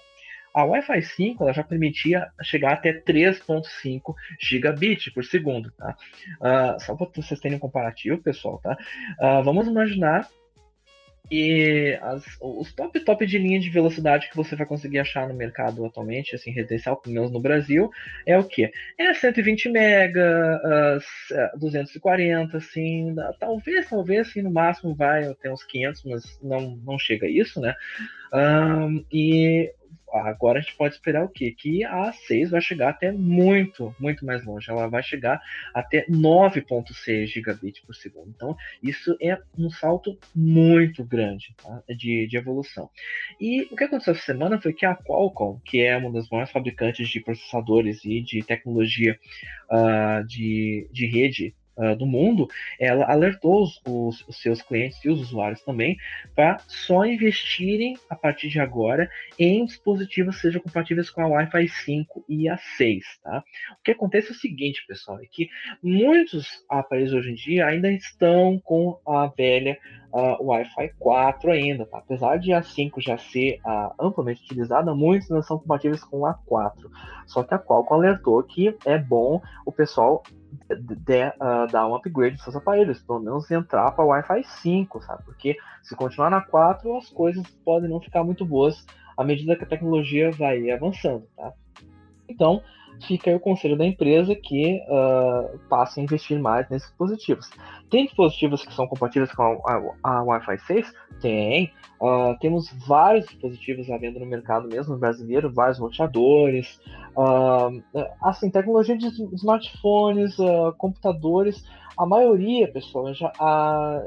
[0.53, 5.95] a Wi-Fi 5 ela já permitia chegar até 3.5 gigabit por segundo, tá?
[6.41, 8.77] Uh, só para vocês terem um comparativo, pessoal, tá?
[9.19, 10.27] Uh, vamos imaginar
[11.31, 15.33] e as, os top top de linha de velocidade que você vai conseguir achar no
[15.33, 17.89] mercado atualmente, assim, residencial, pelo menos no Brasil,
[18.25, 18.71] é o que?
[18.97, 20.99] É 120 mega,
[21.55, 26.97] uh, 240, assim, talvez, talvez, assim, no máximo vai até uns 500, mas não, não
[26.97, 27.75] chega a isso, né?
[28.33, 29.71] Um, e
[30.13, 31.55] agora a gente pode esperar o quê?
[31.57, 34.69] Que a 6 vai chegar até muito, muito mais longe.
[34.69, 35.41] Ela vai chegar
[35.73, 38.29] até 9.6 gigabits por segundo.
[38.29, 41.83] Então, isso é um salto muito grande tá?
[41.95, 42.89] de, de evolução.
[43.39, 46.51] E o que aconteceu essa semana foi que a Qualcomm, que é uma das maiores
[46.51, 49.17] fabricantes de processadores e de tecnologia
[49.69, 52.47] uh, de, de rede uh, do mundo,
[52.79, 53.81] ela alertou os,
[54.27, 55.97] os, seus clientes e os usuários também
[56.35, 61.67] para só investirem a partir de agora em dispositivos que sejam compatíveis com a Wi-Fi
[61.67, 63.03] 5 e a 6.
[63.23, 63.43] Tá?
[63.71, 65.49] O que acontece é o seguinte, pessoal, é que
[65.81, 69.77] muitos aparelhos hoje em dia ainda estão com a velha
[70.11, 71.99] uh, Wi-Fi 4 ainda, tá?
[71.99, 76.33] Apesar de a 5 já ser uh, amplamente utilizada, muitos não são compatíveis com a
[76.33, 76.89] 4.
[77.25, 80.23] Só que a Qualcomm alertou que é bom o pessoal
[80.67, 85.23] de, uh, dar um upgrade nos seus aparelhos, pelo menos entrar para Wi-Fi 5, sabe?
[85.23, 88.85] Porque se continuar na 4, as coisas podem não ficar muito boas
[89.17, 91.53] à medida que a tecnologia vai avançando, tá?
[92.27, 92.61] Então,
[93.05, 97.49] fica aí o conselho da empresa que uh, passe a investir mais nesses dispositivos.
[97.89, 100.93] Tem dispositivos que são compatíveis com a, a, a Wi-Fi 6?
[101.21, 101.71] Tem.
[102.01, 106.79] Uh, temos vários dispositivos à venda no mercado mesmo brasileiro, vários roteadores.
[107.15, 107.81] Uh,
[108.21, 110.35] assim, tecnologia de smartphones,
[110.77, 111.63] computadores.
[111.97, 113.31] A maioria, pessoal, já,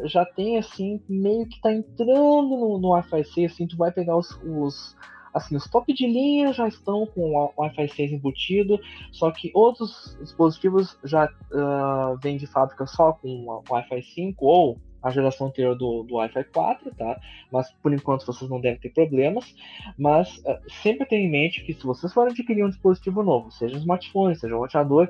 [0.05, 4.17] já tem assim, meio que está entrando no, no Wi-Fi 6, assim, tu vai pegar
[4.17, 4.97] os, os
[5.33, 8.79] Assim, os top de linha já estão com o Wi-Fi 6 embutido,
[9.11, 14.79] só que outros dispositivos já uh, vêm de fábrica só com o Wi-Fi 5 ou
[15.03, 17.21] a geração anterior do, do Wi-Fi 4, tá?
[17.51, 19.55] Mas por enquanto vocês não devem ter problemas.
[19.99, 23.75] Mas uh, sempre tenha em mente que se vocês forem adquirir um dispositivo novo, seja
[23.75, 25.09] um smartphone, seja um roteador,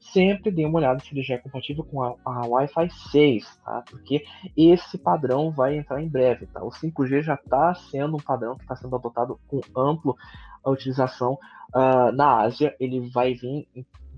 [0.00, 3.84] sempre dê uma olhada se ele já é compatível com a, a Wi-Fi 6, tá?
[3.88, 4.24] Porque
[4.56, 6.62] esse padrão vai entrar em breve, tá?
[6.64, 10.16] O 5G já está sendo um padrão que está sendo adotado com amplo
[10.64, 11.38] a utilização
[11.74, 12.74] uh, na Ásia.
[12.80, 13.68] Ele vai vir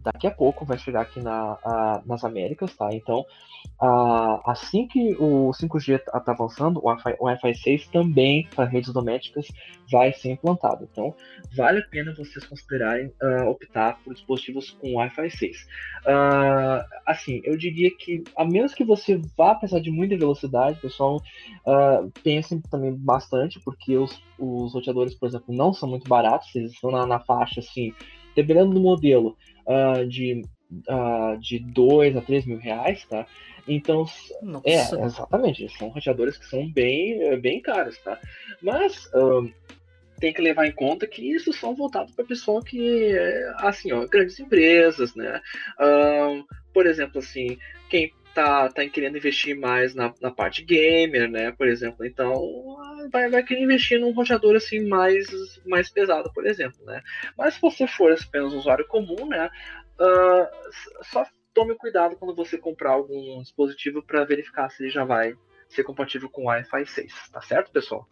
[0.02, 2.88] daqui a pouco, vai chegar aqui na, uh, nas Américas, tá?
[2.92, 3.24] Então
[3.80, 8.64] Uh, assim que o 5G está tá avançando, o Wi-Fi, o Wi-Fi 6 também para
[8.64, 9.48] redes domésticas
[9.90, 10.88] vai ser implantado.
[10.90, 11.12] Então,
[11.56, 15.56] vale a pena vocês considerarem uh, optar por dispositivos com Wi-Fi 6.
[15.56, 15.66] Uh,
[16.06, 21.20] ah, assim, eu diria que, a menos que você vá precisar de muita velocidade, pessoal,
[22.22, 26.92] pensem também bastante, porque os, os roteadores, por exemplo, não são muito baratos, eles estão
[26.92, 27.92] na, na faixa, assim,
[28.34, 29.36] dependendo do modelo,
[30.08, 30.42] de
[30.88, 33.26] uh, de 2 a 3 mil reais, tá?
[33.66, 34.04] Então,
[34.42, 34.68] Nossa.
[34.68, 38.18] é, exatamente, são roteadores que são bem, bem caros, tá?
[38.60, 39.48] Mas uh,
[40.18, 43.14] tem que levar em conta que isso são voltados para pessoal que,
[43.58, 45.40] assim, ó, grandes empresas, né?
[45.78, 47.56] Uh, por exemplo, assim,
[47.88, 51.52] quem tá, tá querendo investir mais na, na parte gamer, né?
[51.52, 52.76] Por exemplo, então
[53.10, 55.26] vai, vai querer investir num roteador assim mais,
[55.64, 57.02] mais pesado, por exemplo, né?
[57.36, 59.50] Mas se você for apenas um usuário comum, né?
[59.98, 65.34] Uh, só tome cuidado quando você comprar algum dispositivo para verificar se ele já vai
[65.68, 68.08] ser compatível com Wi-Fi 6, tá certo, pessoal?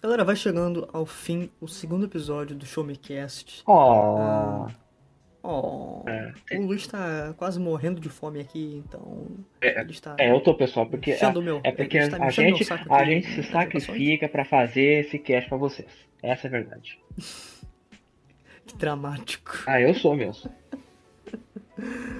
[0.00, 3.62] Galera, vai chegando ao fim o segundo episódio do Show Me Cast.
[3.66, 3.72] Oh.
[4.18, 4.68] Ah,
[5.42, 6.04] oh.
[6.08, 9.26] É, O Luiz tá quase morrendo de fome aqui, então.
[9.60, 10.14] É, ele está.
[10.18, 14.28] é, eu tô, pessoal, porque, o meu- é porque a gente, a gente se sacrifica
[14.28, 15.90] pra fazer esse cast pra vocês.
[16.22, 16.98] Essa é a verdade.
[18.66, 19.64] Que dramático.
[19.66, 20.50] Ah, eu sou mesmo.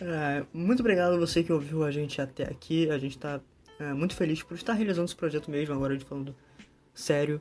[0.00, 2.90] É, muito obrigado a você que ouviu a gente até aqui.
[2.90, 3.40] A gente tá
[3.78, 6.34] é, muito feliz por estar realizando esse projeto mesmo, agora a gente falando
[6.94, 7.40] sério.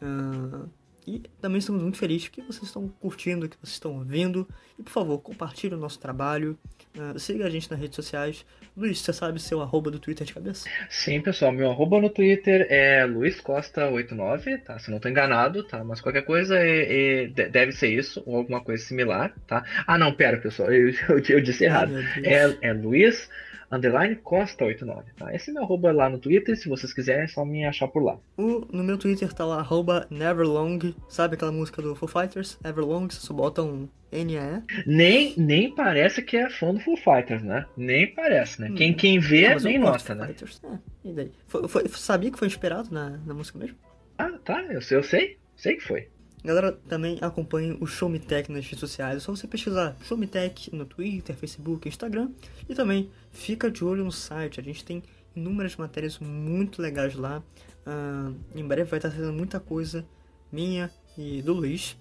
[0.00, 0.66] Ah,
[1.06, 4.48] e também estamos muito felizes que vocês estão curtindo, que vocês estão ouvindo.
[4.78, 6.58] E por favor, compartilhe o nosso trabalho.
[6.98, 8.44] Ah, siga a gente nas redes sociais.
[8.76, 10.68] Luiz, você sabe seu arroba do Twitter de cabeça?
[10.88, 14.78] Sim, pessoal, meu arroba no Twitter é luizcosta89, tá?
[14.78, 15.84] Se não tô enganado, tá?
[15.84, 19.64] Mas qualquer coisa é, é- de- deve ser isso, ou alguma coisa similar, tá?
[19.86, 21.90] Ah, não, pera, pessoal, eu, eu, eu disse Ai, errado.
[21.92, 22.06] Deus.
[22.24, 23.28] É, é Luiz
[23.74, 25.34] underline Costa 89, tá?
[25.34, 28.02] Esse é meu arroba lá no Twitter, se vocês quiserem é só me achar por
[28.02, 28.18] lá.
[28.36, 30.94] O- no meu Twitter tá lá, arroba Neverlong.
[31.08, 32.58] Sabe aquela música do Foo Fighters?
[32.64, 34.62] Everlong, você só bota um N-E.
[34.86, 37.66] Nem, nem parece que é fã do Foo Fighters, né?
[37.76, 38.70] Nem parece, né?
[38.76, 38.94] Quem, Hum.
[38.96, 40.26] quem vê, Ah, nem nota, né?
[40.28, 40.60] Fighters.
[40.64, 41.32] É, e daí?
[41.48, 43.76] Foi- foi- sabia que foi inspirado na, na música mesmo?
[44.16, 46.08] Ah, tá, eu sei, eu sei, sei que foi.
[46.44, 49.16] Galera, também acompanhe o Show Me Tech nas redes sociais.
[49.16, 52.28] É só você pesquisar Show Me Tech no Twitter, Facebook, Instagram.
[52.68, 54.60] E também fica de olho no site.
[54.60, 55.02] A gente tem
[55.34, 57.42] inúmeras matérias muito legais lá.
[57.86, 60.04] Ah, em breve vai estar saindo muita coisa
[60.52, 61.96] minha e do Luiz.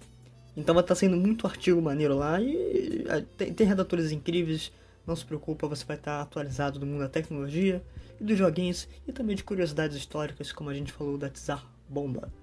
[0.57, 2.41] Então vai estar saindo muito artigo maneiro lá.
[2.41, 4.73] E ah, tem, tem redatores incríveis.
[5.07, 7.81] Não se preocupa, você vai estar atualizado do mundo da tecnologia
[8.19, 8.89] e dos joguinhos.
[9.07, 12.42] E também de curiosidades históricas, como a gente falou da Tsar Bomba.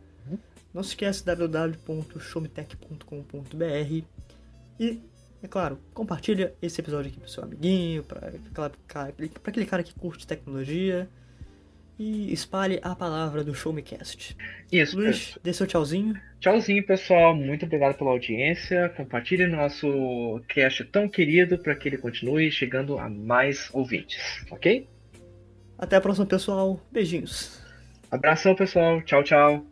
[0.73, 4.05] Não se esquece www.showmetech.com.br
[4.79, 5.01] e,
[5.43, 8.33] é claro, compartilha esse episódio aqui pro seu amiguinho, para
[9.45, 11.07] aquele cara que curte tecnologia
[11.99, 14.35] e espalhe a palavra do Show Me Cast.
[14.73, 16.19] Isso, Luiz, dê seu tchauzinho.
[16.41, 17.37] Tchauzinho, pessoal.
[17.37, 18.89] Muito obrigado pela audiência.
[18.97, 24.89] Compartilhe nosso cast tão querido para que ele continue chegando a mais ouvintes, ok?
[25.79, 26.81] Até a próxima, pessoal.
[26.91, 27.61] Beijinhos.
[28.11, 29.03] Abração, pessoal.
[29.03, 29.67] Tchau, tchau.